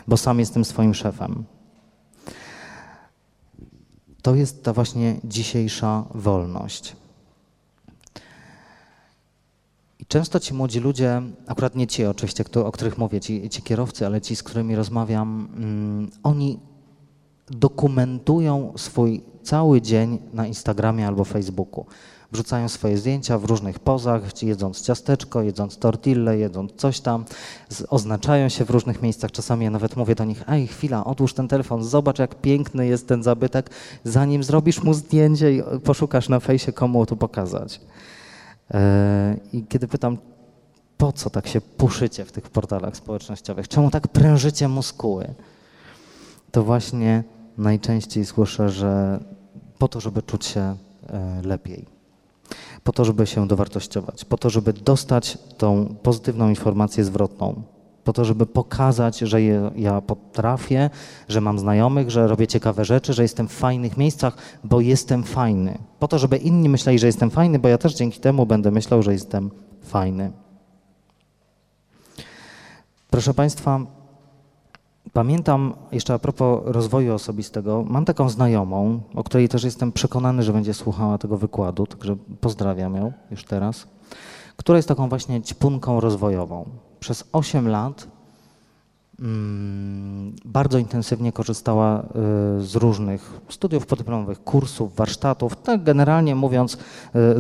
[0.07, 1.43] bo sam jestem swoim szefem.
[4.28, 6.95] To jest ta właśnie dzisiejsza wolność.
[9.99, 14.05] I często ci młodzi ludzie, akurat nie ci oczywiście, o których mówię, ci, ci kierowcy,
[14.05, 16.59] ale ci, z którymi rozmawiam, mm, oni
[17.49, 21.86] dokumentują swój cały dzień na Instagramie albo Facebooku
[22.32, 27.25] wrzucają swoje zdjęcia w różnych pozach, jedząc ciasteczko, jedząc tortillę, jedząc coś tam,
[27.89, 29.32] oznaczają się w różnych miejscach.
[29.32, 33.07] Czasami ja nawet mówię do nich, ej chwila, odłóż ten telefon, zobacz jak piękny jest
[33.07, 33.69] ten zabytek,
[34.03, 37.82] zanim zrobisz mu zdjęcie i poszukasz na fejsie, komu tu pokazać.
[38.73, 40.17] E, I kiedy pytam,
[40.97, 45.34] po co tak się puszycie w tych portalach społecznościowych, czemu tak prężycie muskuły,
[46.51, 47.23] to właśnie
[47.57, 49.19] najczęściej słyszę, że
[49.78, 50.75] po to, żeby czuć się
[51.09, 51.97] e, lepiej
[52.84, 57.64] po to, żeby się dowartościować, po to, żeby dostać tą pozytywną informację zwrotną.
[58.08, 59.41] po to, żeby pokazać, że
[59.76, 60.89] ja potrafię,
[61.28, 65.78] że mam znajomych, że robię ciekawe rzeczy, że jestem w fajnych miejscach, bo jestem fajny.
[66.00, 69.04] Po to, żeby inni myśleli, że jestem fajny, bo ja też dzięki temu będę myślał,
[69.04, 69.52] że jestem
[69.84, 70.32] fajny.
[73.10, 73.80] Proszę Państwa,
[75.14, 80.53] pamiętam jeszcze a propos rozwoju osobistego, mam taką znajomą, o której też jestem przekonany, że
[80.53, 83.88] będzie słuchała tego wykładu, także pozdrawiam ją już teraz,
[84.58, 86.66] która jest taką właśnie ćpunką rozwojową.
[86.99, 88.08] Przez 8 lat
[89.20, 92.05] mm, bardzo intensywnie korzystała y,
[92.66, 96.78] z różnych studiów podyplomowych, kursów, warsztatów, tak generalnie mówiąc y,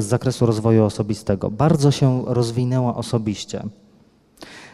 [0.01, 1.51] z zakresu rozwoju osobistego.
[1.51, 3.63] Bardzo się rozwinęła osobiście.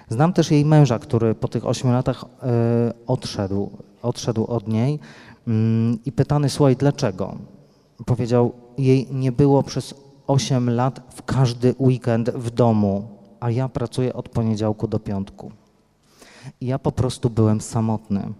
[0.10, 3.70] Znam też jej męża, który po tych ośmiu latach e, odszedł,
[4.02, 5.00] odszedł od niej
[5.48, 7.36] mm, i pytany, słuchaj, dlaczego?
[8.06, 9.94] Powiedział, jej nie było przez
[10.28, 13.08] osiem lat w każdy weekend w domu,
[13.40, 15.52] a ja pracuję od poniedziałku do piątku.
[16.62, 18.34] I ja po prostu byłem samotny.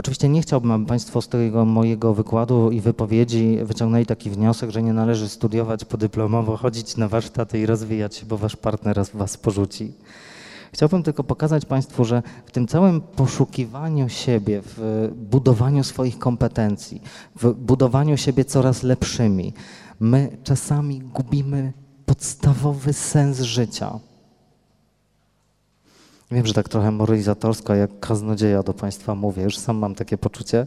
[0.00, 4.82] Oczywiście nie chciałbym, aby Państwo z tego mojego wykładu i wypowiedzi wyciągnęli taki wniosek, że
[4.82, 9.92] nie należy studiować podyplomowo, chodzić na warsztaty i rozwijać się, bo Wasz partner Was porzuci.
[10.72, 17.02] Chciałbym tylko pokazać Państwu, że w tym całym poszukiwaniu siebie, w budowaniu swoich kompetencji,
[17.36, 19.52] w budowaniu siebie coraz lepszymi,
[20.00, 21.72] my czasami gubimy
[22.06, 23.98] podstawowy sens życia.
[26.30, 30.66] Wiem, że tak trochę moralizatorsko, jak kaznodzieja do Państwa mówię, już sam mam takie poczucie,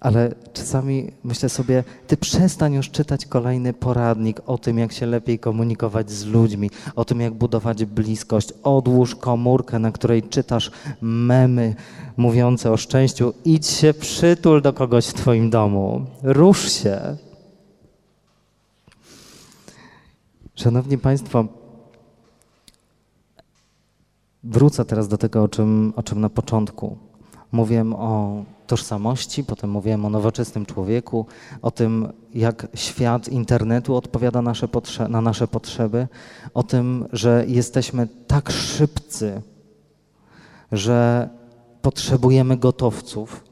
[0.00, 5.38] ale czasami myślę sobie, ty przestań już czytać kolejny poradnik o tym, jak się lepiej
[5.38, 8.52] komunikować z ludźmi, o tym, jak budować bliskość.
[8.62, 11.74] Odłóż komórkę, na której czytasz memy
[12.16, 13.34] mówiące o szczęściu.
[13.44, 16.06] Idź się przytul do kogoś w twoim domu.
[16.22, 17.16] Rusz się.
[20.54, 21.44] Szanowni Państwo,
[24.46, 26.96] wrócę teraz do tego, o czym, o czym na początku.
[27.52, 31.26] Mówiłem o tożsamości, potem mówiłem o nowoczesnym człowieku,
[31.62, 34.68] o tym, jak świat internetu odpowiada nasze
[35.08, 36.08] na nasze potrzeby,
[36.54, 39.42] o tym, że jesteśmy tak szybcy,
[40.72, 41.28] że
[41.82, 43.44] potrzebujemy gotowców,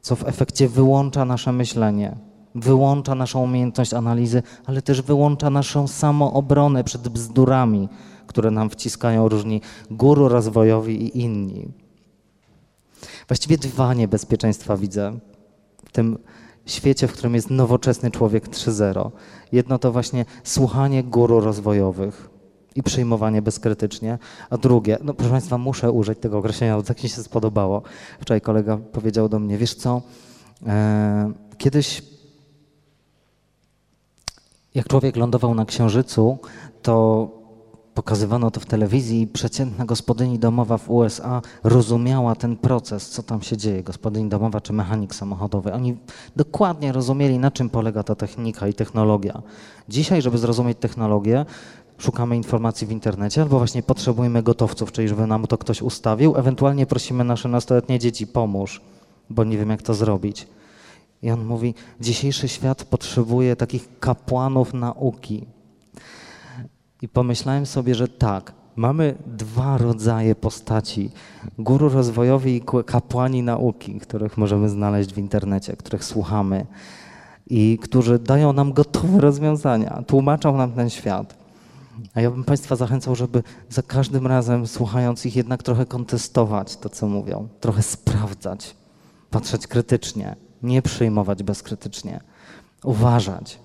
[0.00, 2.16] co w efekcie wyłącza nasze myślenie,
[2.54, 7.88] wyłącza naszą umiejętność analizy, ale też wyłącza naszą samoobronę przed bzdurami,
[8.30, 9.60] które nam wciskają różni
[9.90, 11.68] guru rozwojowi i inni.
[13.28, 15.18] Właściwie dwa niebezpieczeństwa widzę
[15.84, 16.18] w tym
[16.66, 19.10] świecie, w którym jest nowoczesny człowiek 3.0.
[19.52, 22.30] Jedno to właśnie słuchanie guru rozwojowych
[22.74, 24.18] i przyjmowanie bezkrytycznie,
[24.50, 27.82] a drugie, no proszę Państwa, muszę użyć tego określenia, bo tak mi się spodobało.
[28.20, 30.02] Wczoraj kolega powiedział do mnie, wiesz co,
[30.66, 32.02] e, kiedyś
[34.74, 36.38] jak człowiek lądował na Księżycu,
[36.82, 37.39] to
[37.94, 43.42] pokazywano to w telewizji i przeciętna gospodyni domowa w USA rozumiała ten proces, co tam
[43.42, 45.72] się dzieje, gospodyni domowa czy mechanik samochodowy.
[45.72, 45.96] Oni
[46.36, 49.42] dokładnie rozumieli, na czym polega ta technika i technologia.
[49.88, 51.44] Dzisiaj, żeby zrozumieć technologię,
[51.98, 56.86] szukamy informacji w internecie albo właśnie potrzebujemy gotowców, czyli żeby nam to ktoś ustawił, ewentualnie
[56.86, 58.80] prosimy nasze nastoletnie dzieci, pomóż,
[59.30, 60.46] bo nie wiem jak to zrobić.
[61.22, 65.46] I on mówi, dzisiejszy świat potrzebuje takich kapłanów nauki,
[67.02, 71.10] i pomyślałem sobie, że tak, mamy dwa rodzaje postaci:
[71.58, 76.66] guru rozwojowi i kapłani nauki, których możemy znaleźć w internecie, których słuchamy
[77.46, 81.40] i którzy dają nam gotowe rozwiązania, tłumaczą nam ten świat.
[82.14, 86.88] A ja bym Państwa zachęcał, żeby za każdym razem, słuchając ich, jednak trochę kontestować to,
[86.88, 88.76] co mówią, trochę sprawdzać,
[89.30, 92.20] patrzeć krytycznie, nie przyjmować bezkrytycznie,
[92.84, 93.58] uważać.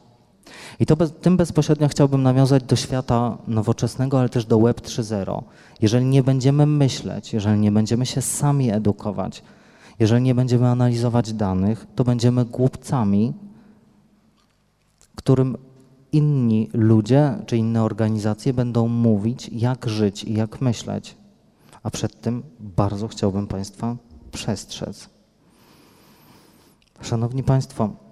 [0.80, 5.43] I to bez, tym bezpośrednio chciałbym nawiązać do świata nowoczesnego, ale też do Web 3.0.
[5.82, 9.43] Jeżeli nie będziemy myśleć, jeżeli nie będziemy się sami edukować,
[9.99, 13.34] jeżeli nie będziemy analizować danych, to będziemy głupcami,
[15.16, 15.58] którym
[16.12, 21.16] inni ludzie czy inne organizacje będą mówić, jak żyć i jak myśleć.
[21.84, 23.95] A przed tym bardzo chciałbym Państwa
[24.32, 25.10] przestrzec.
[27.01, 28.05] Szanowni Państwo,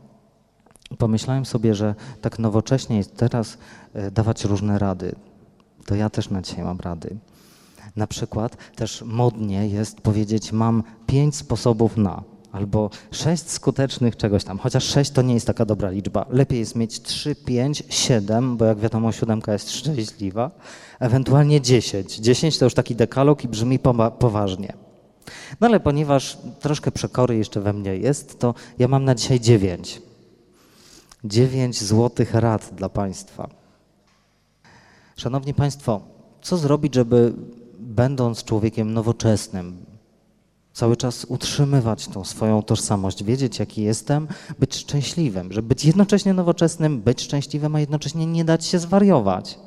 [0.98, 3.58] pomyślałem sobie, że tak nowocześnie jest teraz
[3.94, 5.16] e, dawać różne rady.
[5.86, 7.16] To ja też na dzisiaj mam rady.
[7.96, 14.58] Na przykład też modnie jest powiedzieć, mam pięć sposobów na, albo sześć skutecznych czegoś tam.
[14.58, 16.26] Chociaż sześć to nie jest taka dobra liczba.
[16.30, 20.52] Lepiej jest mieć trzy, pięć, siedem, bo jak wiadomo, siódemka jest szczęśliwa,
[21.00, 22.16] ewentualnie dziesięć.
[22.16, 23.80] Dziesięć to już taki dekalog i brzmi
[24.20, 24.74] poważnie.
[25.62, 30.02] No ale ponieważ troszkę przekory jeszcze we mnie jest, to ja mam na dzisiaj dziewięć
[31.24, 33.50] dziewięć złotych rad dla Państwa.
[35.16, 36.02] Szanowni Państwo,
[36.42, 37.34] co zrobić, żeby
[37.80, 39.86] będąc człowiekiem nowoczesnym,
[40.74, 44.28] cały czas utrzymywać tą swoją tożsamość, wiedzieć jaki jestem,
[44.60, 49.60] być szczęśliwym, żeby być jednocześnie nowoczesnym, być szczęśliwym, a jednocześnie nie dać się zwariować.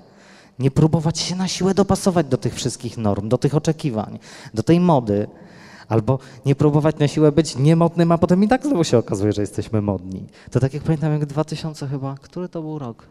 [0.59, 4.19] Nie próbować się na siłę dopasować do tych wszystkich norm, do tych oczekiwań,
[4.55, 5.27] do tej mody,
[5.89, 9.41] albo nie próbować na siłę być niemodnym, a potem i tak znowu się okazuje, że
[9.41, 10.27] jesteśmy modni.
[10.51, 13.09] To tak jak pamiętam, jak 2000 chyba, który to był rok?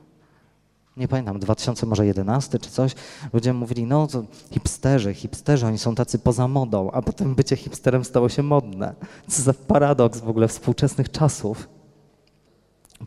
[0.97, 2.95] nie pamiętam, 2000 może 11 czy coś,
[3.33, 8.05] ludzie mówili, no to hipsterzy, hipsterzy, oni są tacy poza modą, a potem bycie hipsterem
[8.05, 8.95] stało się modne.
[9.27, 11.69] Co za paradoks w ogóle współczesnych czasów.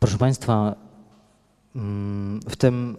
[0.01, 0.75] Proszę Państwa,
[1.77, 2.97] mm, w tym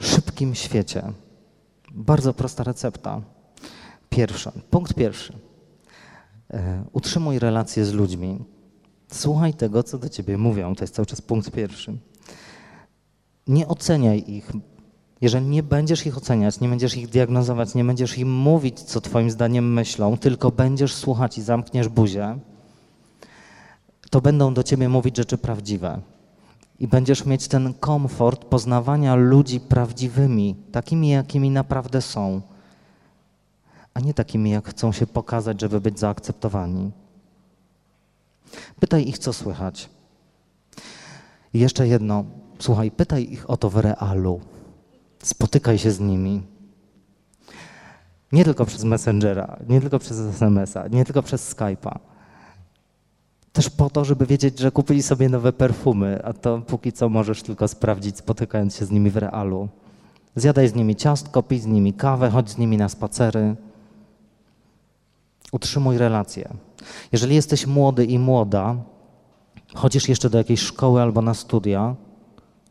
[0.00, 1.02] szybkim świecie
[1.90, 3.20] bardzo prosta recepta.
[4.18, 5.32] Pierwsza, punkt pierwszy.
[6.50, 8.38] E, utrzymuj relacje z ludźmi.
[9.12, 10.74] Słuchaj tego, co do ciebie mówią.
[10.74, 11.98] To jest cały czas punkt pierwszy
[13.48, 14.52] nie oceniaj ich.
[15.20, 19.30] Jeżeli nie będziesz ich oceniać, nie będziesz ich diagnozować, nie będziesz im mówić, co Twoim
[19.30, 22.38] zdaniem myślą, tylko będziesz słuchać i zamkniesz buzię,
[24.10, 26.00] to będą do Ciebie mówić rzeczy prawdziwe.
[26.78, 32.40] I będziesz mieć ten komfort poznawania ludzi prawdziwymi, takimi, jakimi naprawdę są,
[33.98, 36.90] a nie takimi, jak chcą się pokazać, żeby być zaakceptowani.
[38.80, 39.90] Pytaj ich, co słychać.
[41.54, 42.24] I jeszcze jedno.
[42.58, 44.40] Słuchaj, pytaj ich o to w realu.
[45.22, 46.42] Spotykaj się z nimi.
[48.32, 51.98] Nie tylko przez Messengera, nie tylko przez SMS-a, nie tylko przez Skype'a.
[53.52, 57.42] Też po to, żeby wiedzieć, że kupili sobie nowe perfumy, a to póki co możesz
[57.42, 59.68] tylko sprawdzić, spotykając się z nimi w realu.
[60.36, 63.56] Zjadaj z nimi ciastko, pij z nimi kawę, chodź z nimi na spacery.
[65.52, 66.54] Utrzymuj relacje.
[67.12, 68.76] Jeżeli jesteś młody i młoda,
[69.74, 71.94] chodzisz jeszcze do jakiejś szkoły albo na studia,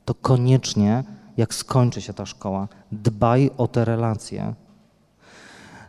[0.06, 1.04] to koniecznie,
[1.38, 4.54] jak skończy się ta szkoła, dbaj o te relacje.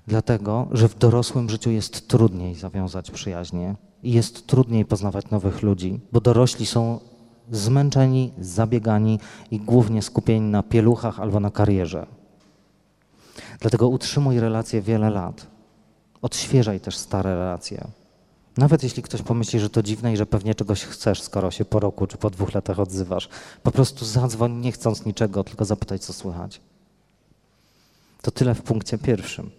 [0.06, 6.00] Dlatego, że w dorosłym życiu jest trudniej zawiązać przyjaźnie i jest trudniej poznawać nowych ludzi,
[6.12, 7.00] bo dorośli są
[7.50, 9.18] zmęczeni, zabiegani
[9.50, 12.06] i głównie skupieni na pieluchach albo na karierze.
[13.60, 15.57] Dlatego utrzymuj relacje wiele lat.
[16.22, 17.88] Odświeżaj też stare relacje.
[18.56, 21.80] Nawet jeśli ktoś pomyśli, że to dziwne i że pewnie czegoś chcesz, skoro się po
[21.80, 23.28] roku czy po dwóch latach odzywasz,
[23.62, 26.60] po prostu zadzwoń nie chcąc niczego, tylko zapytaj, co słychać.
[28.22, 29.50] To tyle w punkcie pierwszym.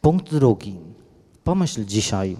[0.00, 0.78] Punkt drugi.
[1.44, 2.36] Pomyśl dzisiaj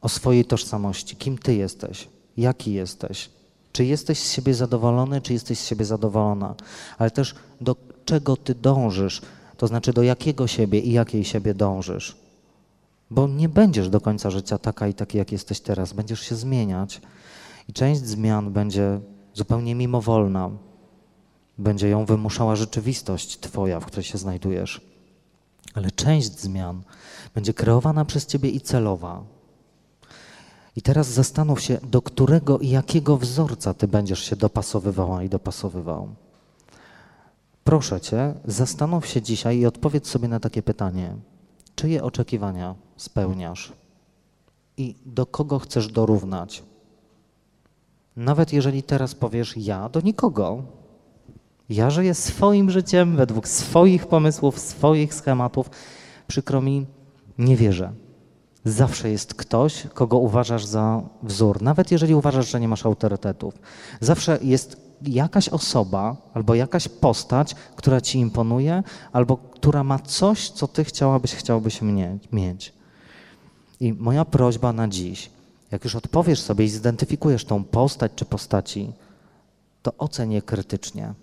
[0.00, 1.16] o swojej tożsamości.
[1.16, 2.08] Kim ty jesteś?
[2.36, 3.30] Jaki jesteś?
[3.72, 6.54] Czy jesteś z siebie zadowolony, czy jesteś z siebie zadowolona?
[6.98, 9.22] Ale też do czego ty dążysz,
[9.56, 12.16] to znaczy do jakiego siebie i jakiej siebie dążysz.
[13.10, 15.92] Bo nie będziesz do końca życia taka i taki, jak jesteś teraz.
[15.92, 17.00] Będziesz się zmieniać
[17.68, 19.00] i część zmian będzie
[19.34, 20.50] zupełnie mimowolna.
[21.58, 24.80] Będzie ją wymuszała rzeczywistość Twoja, w której się znajdujesz.
[25.74, 26.82] Ale część zmian
[27.34, 29.24] będzie kreowana przez Ciebie i celowa.
[30.76, 36.08] I teraz zastanów się, do którego i jakiego wzorca Ty będziesz się dopasowywała i dopasowywał.
[37.66, 41.16] Proszę Cię, zastanów się dzisiaj i odpowiedz sobie na takie pytanie.
[41.74, 43.72] Czyje oczekiwania spełniasz
[44.76, 46.62] i do kogo chcesz dorównać?
[48.16, 50.62] Nawet jeżeli teraz powiesz ja, do nikogo.
[51.68, 55.70] Ja żyję swoim życiem według swoich pomysłów, swoich schematów.
[56.26, 56.86] Przykro mi,
[57.38, 57.92] nie wierzę.
[58.64, 63.54] Zawsze jest ktoś, kogo uważasz za wzór, nawet jeżeli uważasz, że nie masz autorytetów.
[64.00, 68.82] Zawsze jest jakaś osoba albo jakaś postać, która ci imponuje,
[69.12, 71.80] albo która ma coś, co ty chciałabyś, chciałbyś
[72.32, 72.72] mieć.
[73.80, 75.30] I moja prośba na dziś,
[75.70, 78.92] jak już odpowiesz sobie i zidentyfikujesz tą postać czy postaci,
[79.82, 81.14] to oceń je krytycznie.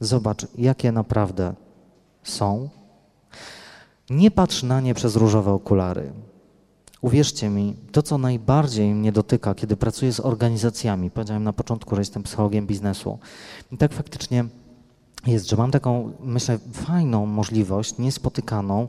[0.00, 1.54] Zobacz, jakie naprawdę
[2.22, 2.68] są.
[4.10, 6.12] Nie patrz na nie przez różowe okulary.
[7.00, 12.00] Uwierzcie mi, to co najbardziej mnie dotyka, kiedy pracuję z organizacjami, powiedziałem na początku, że
[12.00, 13.18] jestem psychologiem biznesu.
[13.72, 14.44] I tak faktycznie
[15.26, 18.88] jest, że mam taką, myślę, fajną możliwość, niespotykaną,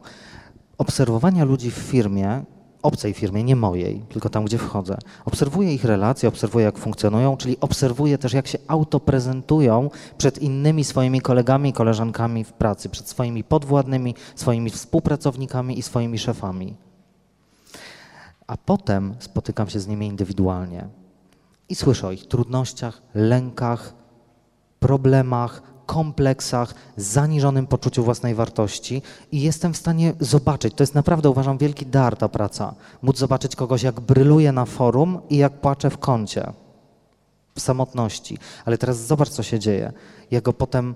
[0.78, 2.44] obserwowania ludzi w firmie,
[2.82, 4.98] obcej firmie, nie mojej, tylko tam, gdzie wchodzę.
[5.26, 11.22] Obserwuję ich relacje, obserwuję, jak funkcjonują, czyli obserwuję też, jak się autoprezentują przed innymi swoimi
[11.22, 16.91] kolegami i koleżankami w pracy, przed swoimi podwładnymi, swoimi współpracownikami i swoimi szefami
[18.52, 20.88] a potem spotykam się z nimi indywidualnie
[21.70, 23.94] i słyszę o ich trudnościach, lękach,
[24.80, 31.58] problemach, kompleksach, zaniżonym poczuciu własnej wartości i jestem w stanie zobaczyć, to jest naprawdę uważam
[31.58, 35.98] wielki dar ta praca, móc zobaczyć kogoś jak bryluje na forum i jak płacze w
[35.98, 36.54] kącie,
[37.56, 38.38] w samotności.
[38.66, 39.94] Ale teraz zobacz co się dzieje.
[40.32, 40.96] Ja go potem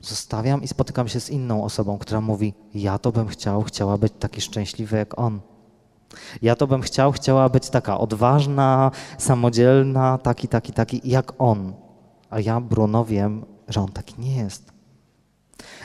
[0.00, 4.12] Zostawiam i spotykam się z inną osobą, która mówi: Ja to bym chciał, chciała być
[4.18, 5.40] taki szczęśliwy jak on.
[6.42, 11.72] Ja to bym chciał, chciała być taka odważna, samodzielna, taki, taki, taki jak on.
[12.30, 14.72] A ja, Bruno, wiem, że on taki nie jest.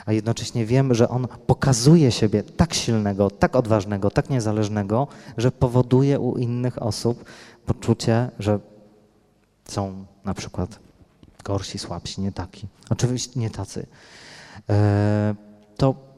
[0.06, 5.08] A jednocześnie wiem, że on pokazuje siebie tak silnego, tak odważnego, tak niezależnego,
[5.38, 7.26] że powoduje u innych osób
[7.66, 8.60] poczucie, że
[9.66, 10.80] są na przykład
[11.44, 12.68] gorsi, słabsi, nie taki.
[12.90, 13.86] Oczywiście nie tacy.
[14.70, 15.36] E,
[15.78, 16.13] to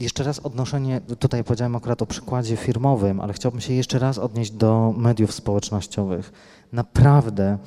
[0.00, 4.50] jeszcze raz odnoszenie, tutaj powiedziałem akurat o przykładzie firmowym, ale chciałbym się jeszcze raz odnieść
[4.50, 6.32] do mediów społecznościowych.
[6.72, 7.58] Naprawdę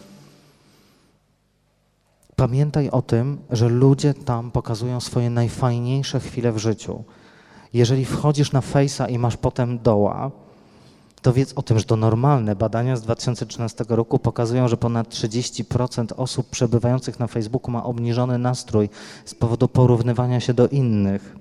[2.36, 7.04] pamiętaj o tym, że ludzie tam pokazują swoje najfajniejsze chwile w życiu.
[7.74, 10.32] Jeżeli wchodzisz na Face'a i masz potem doła,
[11.22, 12.56] to wiedz o tym, że to normalne.
[12.56, 18.90] Badania z 2013 roku pokazują, że ponad 30% osób przebywających na Facebooku ma obniżony nastrój
[19.26, 21.36] z powodu porównywania się do innych.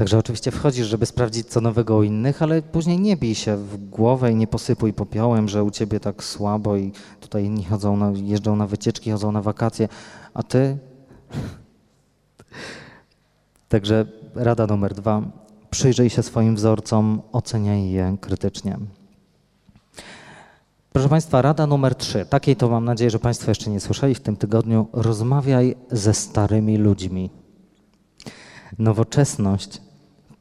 [0.00, 3.88] Także oczywiście wchodzisz, żeby sprawdzić co nowego u innych, ale później nie bij się w
[3.88, 8.12] głowę i nie posypuj popiołem, że u ciebie tak słabo i tutaj inni chodzą na,
[8.14, 9.88] jeżdżą na wycieczki, chodzą na wakacje,
[10.34, 10.78] a ty...
[13.68, 15.22] Także rada numer dwa.
[15.70, 18.78] Przyjrzyj się swoim wzorcom, oceniaj je krytycznie.
[20.92, 22.26] Proszę Państwa, rada numer trzy.
[22.26, 24.86] Takiej to mam nadzieję, że Państwo jeszcze nie słyszeli w tym tygodniu.
[24.92, 27.30] Rozmawiaj ze starymi ludźmi.
[28.78, 29.89] Nowoczesność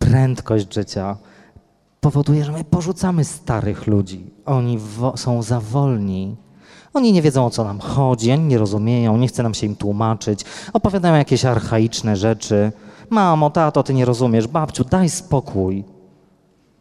[0.10, 1.18] prędkość życia
[2.00, 4.26] powoduje, że my porzucamy starych ludzi.
[4.46, 4.80] Oni
[5.16, 6.36] są za wolni.
[6.94, 9.76] Oni nie wiedzą, o co nam chodzi, oni nie rozumieją, nie chce nam się im
[9.76, 12.72] tłumaczyć, opowiadają jakieś archaiczne rzeczy.
[13.10, 15.84] Mamo, tato, ty nie rozumiesz, babciu, daj spokój.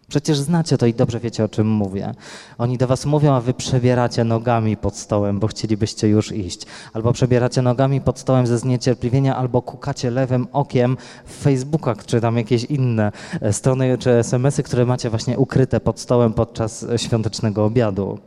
[0.09, 2.15] Przecież znacie to i dobrze wiecie, o czym mówię.
[2.59, 6.63] Oni do was mówią, a wy przebieracie nogami pod stołem, bo chcielibyście już iść.
[6.93, 12.37] Albo przebieracie nogami pod stołem ze zniecierpliwienia, albo kukacie lewym okiem w Facebookach, czy tam
[12.37, 18.19] jakieś inne e, strony, czy SMS-y, które macie właśnie ukryte pod stołem podczas świątecznego obiadu.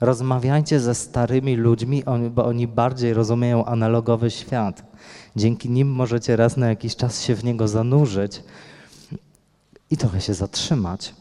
[0.00, 4.82] Rozmawiajcie ze starymi ludźmi, bo oni bardziej rozumieją analogowy świat.
[5.36, 8.42] Dzięki nim możecie raz na jakiś czas się w niego zanurzyć
[9.94, 11.14] i trochę się zatrzymać.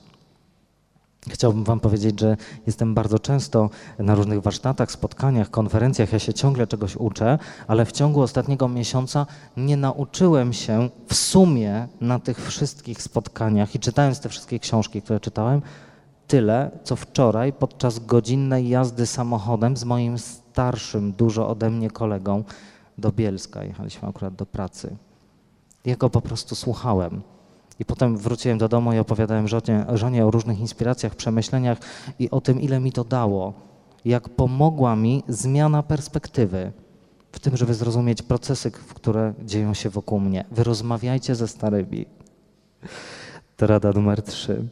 [1.29, 3.69] Chciałbym Wam powiedzieć, że jestem bardzo często
[3.99, 6.13] na różnych warsztatach, spotkaniach, konferencjach.
[6.13, 9.25] Ja się ciągle czegoś uczę, ale w ciągu ostatniego miesiąca
[9.57, 15.19] nie nauczyłem się w sumie na tych wszystkich spotkaniach i czytając te wszystkie książki, które
[15.19, 15.61] czytałem,
[16.27, 22.43] tyle, co wczoraj podczas godzinnej jazdy samochodem z moim starszym dużo ode mnie kolegą
[22.97, 23.63] do Bielska.
[23.63, 24.95] Jechaliśmy akurat do pracy.
[25.85, 27.21] Jego po prostu słuchałem.
[27.79, 31.77] I potem wróciłem do domu i opowiadałem żonie, żonie o różnych inspiracjach, przemyśleniach
[32.19, 33.53] i o tym, ile mi to dało.
[34.05, 36.71] Jak pomogła mi zmiana perspektywy
[37.31, 40.45] w tym, żeby zrozumieć procesy, które dzieją się wokół mnie.
[40.51, 42.05] Wy rozmawiajcie ze starymi.
[43.57, 44.67] To rada numer trzy.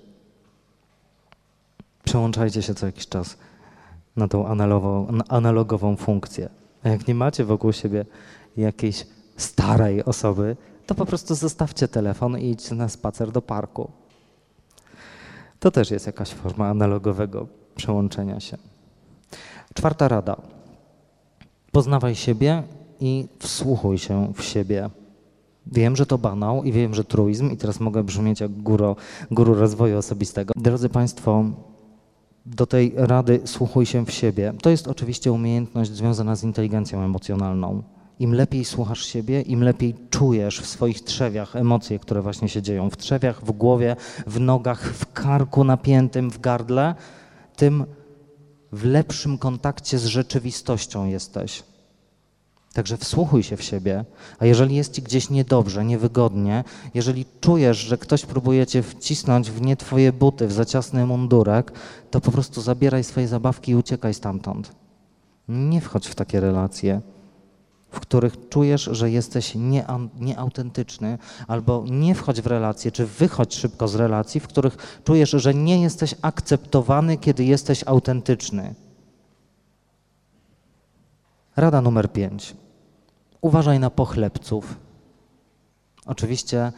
[2.04, 3.38] Przełączajcie się co jakiś czas
[4.16, 6.50] na tą analogową, analogową funkcję.
[6.84, 8.06] A jak nie macie wokół siebie
[8.58, 9.06] jakiejś
[9.38, 10.58] starej osoby,
[10.92, 13.92] to po prostu zostawcie telefon i idźcie na spacer do parku.
[15.60, 18.58] To też jest jakaś forma analogowego przełączenia się.
[19.74, 20.36] Czwarta rada.
[21.72, 22.64] Poznawaj siebie
[23.00, 24.90] i wsłuchuj się w siebie.
[25.68, 28.96] Wiem, że to banał i wiem, że truizm i teraz mogę brzmieć jak guru,
[29.32, 30.54] guru rozwoju osobistego.
[30.56, 31.46] Drodzy Państwo,
[32.46, 34.54] do tej rady słuchuj się w siebie.
[34.62, 37.84] To jest oczywiście umiejętność związana z inteligencją emocjonalną.
[38.20, 42.90] Im lepiej słuchasz siebie, im lepiej czujesz w swoich trzewiach emocje, które właśnie się dzieją
[42.90, 43.96] w trzewiach, w głowie,
[44.28, 46.96] w nogach, w karku napiętym, w gardle,
[47.56, 47.86] tym
[48.72, 51.64] w lepszym kontakcie z rzeczywistością jesteś.
[52.74, 54.06] Także wsłuchuj się w siebie,
[54.40, 59.62] a jeżeli jest ci gdzieś niedobrze, niewygodnie, jeżeli czujesz, że ktoś próbuje cię wcisnąć w
[59.62, 61.72] nie twoje buty, w zaciasny mundurek,
[62.12, 64.72] to po prostu zabieraj swoje zabawki i uciekaj stamtąd.
[65.48, 67.02] Nie wchodź w takie relacje
[67.92, 69.54] w których czujesz, że jesteś
[70.20, 71.18] nieautentyczny,
[71.48, 75.82] albo nie wchodź w relacje, czy wychodź szybko z relacji, w których czujesz, że nie
[75.82, 78.76] jesteś akceptowany, kiedy jesteś autentyczny.
[81.56, 82.56] Rada numer pięć.
[83.42, 84.78] Uważaj na pochlebców.
[86.06, 86.72] Oczywiście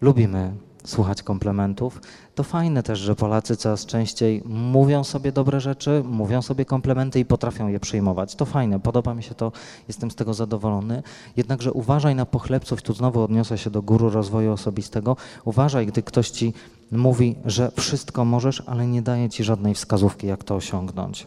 [0.00, 0.54] lubimy
[0.88, 2.00] słuchać komplementów.
[2.34, 7.24] To fajne też, że Polacy coraz częściej mówią sobie dobre rzeczy, mówią sobie komplementy i
[7.24, 8.34] potrafią je przyjmować.
[8.34, 9.52] To fajne, podoba mi się to,
[9.88, 11.02] jestem z tego zadowolony.
[11.36, 15.16] Jednakże uważaj na pochlebców, tu znowu odniosę się do guru rozwoju osobistego.
[15.44, 16.52] Uważaj, gdy ktoś ci
[16.92, 21.26] mówi, że wszystko możesz, ale nie daje ci żadnej wskazówki, jak to osiągnąć.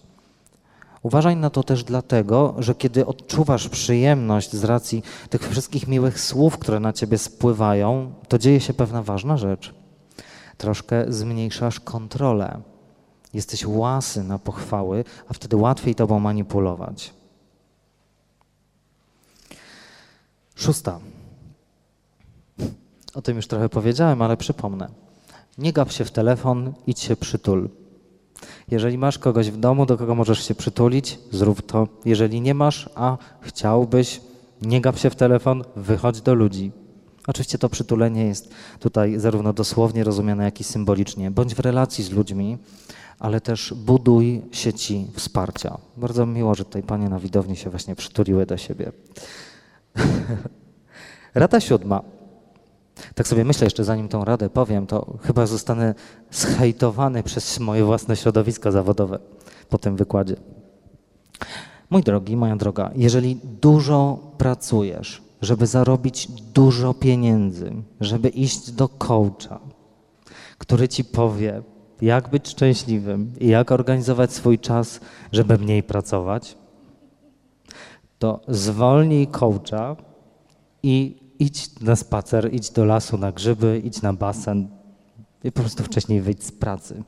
[1.03, 6.57] Uważaj na to też dlatego, że kiedy odczuwasz przyjemność z racji tych wszystkich miłych słów,
[6.57, 9.73] które na ciebie spływają, to dzieje się pewna ważna rzecz.
[10.57, 12.61] Troszkę zmniejszasz kontrolę.
[13.33, 17.13] Jesteś łasy na pochwały, a wtedy łatwiej tobą manipulować.
[20.55, 20.99] Szósta.
[23.13, 24.89] O tym już trochę powiedziałem, ale przypomnę.
[25.57, 27.69] Nie gap się w telefon, idź się przytul.
[28.71, 31.87] Jeżeli masz kogoś w domu, do kogo możesz się przytulić, zrób to.
[32.05, 34.21] Jeżeli nie masz, a chciałbyś,
[34.61, 36.71] nie gap się w telefon, wychodź do ludzi.
[37.27, 41.31] Oczywiście to przytulenie jest tutaj zarówno dosłownie rozumiane, jak i symbolicznie.
[41.31, 42.57] Bądź w relacji z ludźmi,
[43.19, 45.77] ale też buduj sieci wsparcia.
[45.97, 48.91] Bardzo miło, że tutaj panie na widowni się właśnie przytuliły do siebie.
[51.35, 52.20] Rada siódma.
[53.15, 55.95] Tak sobie myślę jeszcze, zanim tą radę powiem, to chyba zostanę
[56.31, 59.19] zhejtowany przez moje własne środowisko zawodowe
[59.69, 60.35] po tym wykładzie.
[61.89, 69.59] Mój drogi, moja droga, jeżeli dużo pracujesz, żeby zarobić dużo pieniędzy, żeby iść do coacha,
[70.57, 71.61] który ci powie,
[72.01, 74.99] jak być szczęśliwym i jak organizować swój czas,
[75.31, 76.57] żeby mniej pracować,
[78.19, 79.95] to zwolnij coacha
[80.83, 84.67] i idź na spacer, idź do lasu na grzyby, idź na basen
[85.43, 87.03] i po prostu wcześniej wyjdź z pracy.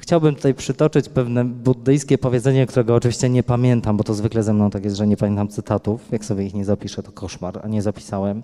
[0.00, 4.70] Chciałbym tutaj przytoczyć pewne buddyjskie powiedzenie, którego oczywiście nie pamiętam, bo to zwykle ze mną
[4.70, 6.00] tak jest, że nie pamiętam cytatów.
[6.12, 8.42] Jak sobie ich nie zapiszę, to koszmar, a nie zapisałem.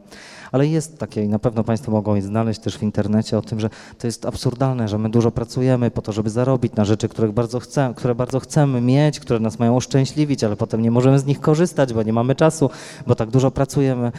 [0.52, 3.60] Ale jest takie i na pewno Państwo mogą je znaleźć też w internecie o tym,
[3.60, 7.32] że to jest absurdalne, że my dużo pracujemy po to, żeby zarobić na rzeczy, których
[7.32, 11.24] bardzo chcemy, które bardzo chcemy mieć, które nas mają uszczęśliwić, ale potem nie możemy z
[11.24, 12.70] nich korzystać, bo nie mamy czasu,
[13.06, 14.12] bo tak dużo pracujemy.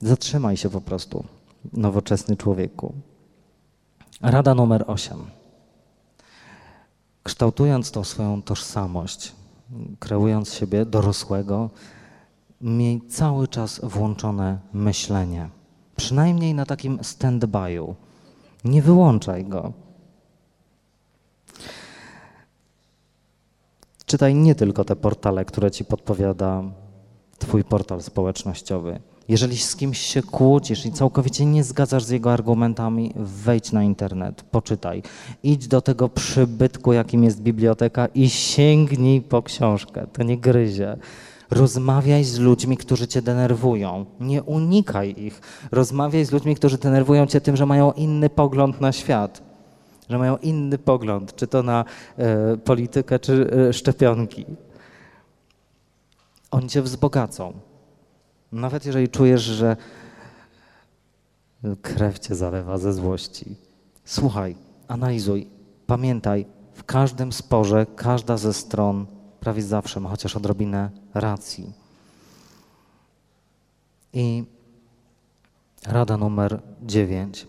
[0.00, 1.24] Zatrzymaj się po prostu,
[1.72, 2.94] nowoczesny człowieku.
[4.20, 5.40] Rada numer 8
[7.22, 9.32] kształtując tą swoją tożsamość,
[9.98, 11.70] kreując siebie dorosłego,
[12.60, 15.48] miej cały czas włączone myślenie.
[15.96, 17.94] Przynajmniej na takim stand-by'u.
[18.64, 19.72] Nie wyłączaj go.
[24.06, 26.62] Czytaj nie tylko te portale, które ci podpowiada
[27.38, 29.00] Twój portal społecznościowy.
[29.30, 34.42] Jeżeli z kimś się kłócisz, jeżeli całkowicie nie zgadzasz z jego argumentami, wejdź na internet,
[34.42, 35.02] poczytaj.
[35.42, 40.06] Idź do tego przybytku, jakim jest biblioteka i sięgnij po książkę.
[40.12, 40.96] To nie gryzie.
[41.50, 44.06] Rozmawiaj z ludźmi, którzy cię denerwują.
[44.20, 45.40] Nie unikaj ich.
[45.72, 49.42] Rozmawiaj z ludźmi, którzy denerwują cię tym, że mają inny pogląd na świat.
[50.08, 51.84] Że mają inny pogląd, czy to na
[52.18, 54.46] e, politykę, czy e, szczepionki.
[56.50, 57.69] Oni cię wzbogacą.
[58.52, 59.76] Nawet jeżeli czujesz, że
[61.82, 63.56] krew cię zalewa ze złości.
[64.04, 64.56] Słuchaj,
[64.88, 65.50] analizuj,
[65.86, 69.06] pamiętaj, w każdym sporze każda ze stron
[69.40, 71.72] prawie zawsze ma chociaż odrobinę racji.
[74.12, 74.44] I
[75.86, 77.46] rada numer dziewięć.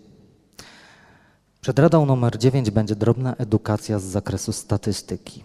[1.61, 5.43] Przed radą numer dziewięć będzie drobna edukacja z zakresu statystyki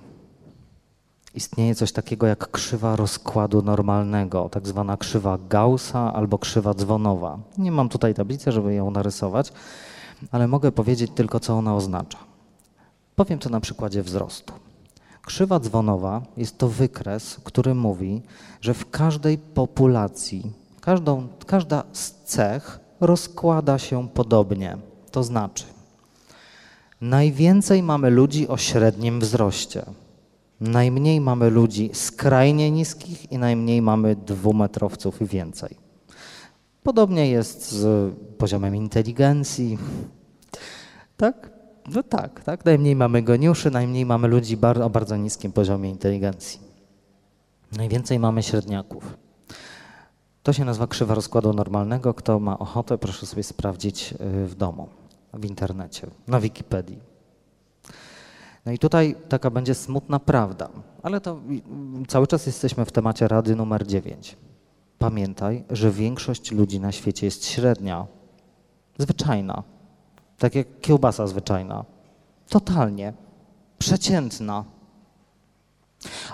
[1.36, 7.38] istnieje coś takiego jak krzywa rozkładu normalnego, tak zwana krzywa Gaussa albo krzywa dzwonowa.
[7.58, 9.52] Nie mam tutaj tablicy, żeby ją narysować,
[10.30, 12.18] ale mogę powiedzieć tylko, co ona oznacza.
[13.16, 14.52] Powiem to na przykładzie wzrostu.
[15.26, 18.22] Krzywa dzwonowa jest to wykres, który mówi,
[18.60, 24.78] że w każdej populacji, każdą, każda z cech rozkłada się podobnie.
[25.10, 25.64] To znaczy,
[27.00, 29.84] najwięcej mamy ludzi o średnim wzroście,
[30.60, 35.76] Najmniej mamy ludzi skrajnie niskich i najmniej mamy dwumetrowców i więcej.
[36.82, 39.78] Podobnie jest z poziomem inteligencji.
[41.16, 41.50] Tak?
[41.94, 42.64] No tak, tak.
[42.64, 46.60] Najmniej mamy geniuszy, najmniej mamy ludzi o bardzo niskim poziomie inteligencji.
[47.72, 49.16] Najwięcej mamy średniaków.
[50.42, 52.14] To się nazywa krzywa rozkładu normalnego.
[52.14, 54.88] Kto ma ochotę, proszę sobie sprawdzić y, w domu,
[55.34, 57.15] w internecie, na Wikipedii.
[58.66, 60.68] No i tutaj taka będzie smutna prawda,
[61.02, 61.40] ale to
[62.08, 64.36] cały czas jesteśmy w temacie Rady numer 9.
[64.98, 68.06] Pamiętaj, że większość ludzi na świecie jest średnia,
[68.98, 69.62] zwyczajna,
[70.38, 71.84] tak jak kiełbasa zwyczajna,
[72.48, 73.12] totalnie
[73.78, 74.64] przeciętna.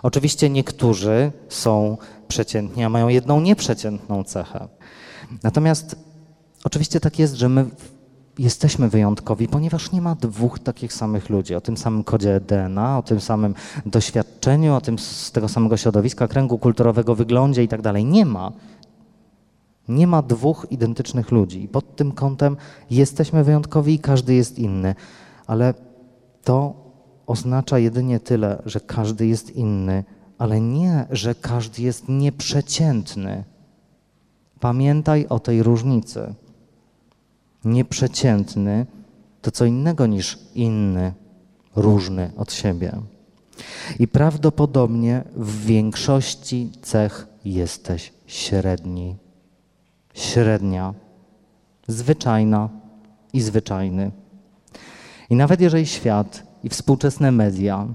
[0.03, 1.97] Oczywiście niektórzy są
[2.29, 4.69] przeciętni, a mają jedną nieprzeciętną cechę.
[5.43, 5.97] Natomiast
[6.65, 7.71] oczywiście tak jest, że my
[8.39, 13.03] jesteśmy wyjątkowi, ponieważ nie ma dwóch takich samych ludzi o tym samym kodzie DNA, o
[13.03, 13.55] tym samym
[13.87, 17.81] doświadczeniu, o tym z tego samego środowiska, kręgu kulturowego, wyglądzie i tak.
[18.05, 18.53] Nie ma.
[19.89, 21.63] Nie ma dwóch identycznych ludzi.
[21.63, 22.57] I pod tym kątem
[22.91, 24.95] jesteśmy wyjątkowi i każdy jest inny.
[25.47, 25.75] Ale
[26.45, 26.75] to
[27.27, 30.05] oznacza jedynie tyle, że każdy jest inny
[30.43, 33.45] ale nie, że każdy jest nieprzeciętny.
[34.61, 36.35] Pamiętaj o tej różnicy.
[37.65, 38.87] Nieprzeciętny
[39.43, 41.13] to co innego niż inny,
[41.77, 42.93] różny od siebie.
[43.99, 49.17] I prawdopodobnie w większości cech jesteś średni.
[50.15, 50.95] Średnia,
[51.87, 52.69] zwyczajna
[53.33, 54.11] i zwyczajny.
[55.31, 57.87] I nawet jeżeli świat i współczesne media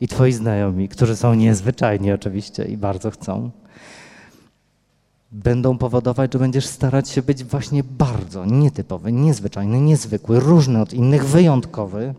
[0.00, 3.50] i twoi znajomi, którzy są niezwyczajni oczywiście i bardzo chcą,
[5.32, 11.24] będą powodować, że będziesz starać się być właśnie bardzo nietypowy, niezwyczajny, niezwykły, różny od innych,
[11.24, 12.14] wyjątkowy,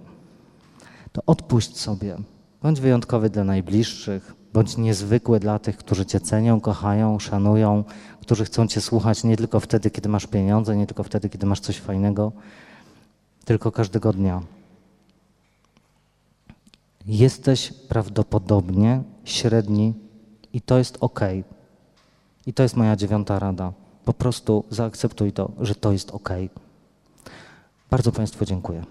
[1.12, 2.18] to odpuść sobie.
[2.62, 7.84] Bądź wyjątkowy dla najbliższych, bądź niezwykły dla tych, którzy cię cenią, kochają, szanują,
[8.22, 11.60] którzy chcą cię słuchać nie tylko wtedy, kiedy masz pieniądze, nie tylko wtedy, kiedy masz
[11.60, 12.32] coś fajnego,
[13.46, 14.42] tylko każdego dnia.
[17.06, 19.94] Jesteś prawdopodobnie średni
[20.54, 21.20] i to jest ok.
[22.48, 23.74] I to jest moja dziewiąta rada.
[24.06, 26.30] Po prostu zaakceptuj to, że to jest ok.
[27.90, 28.84] Bardzo Państwu dziękuję.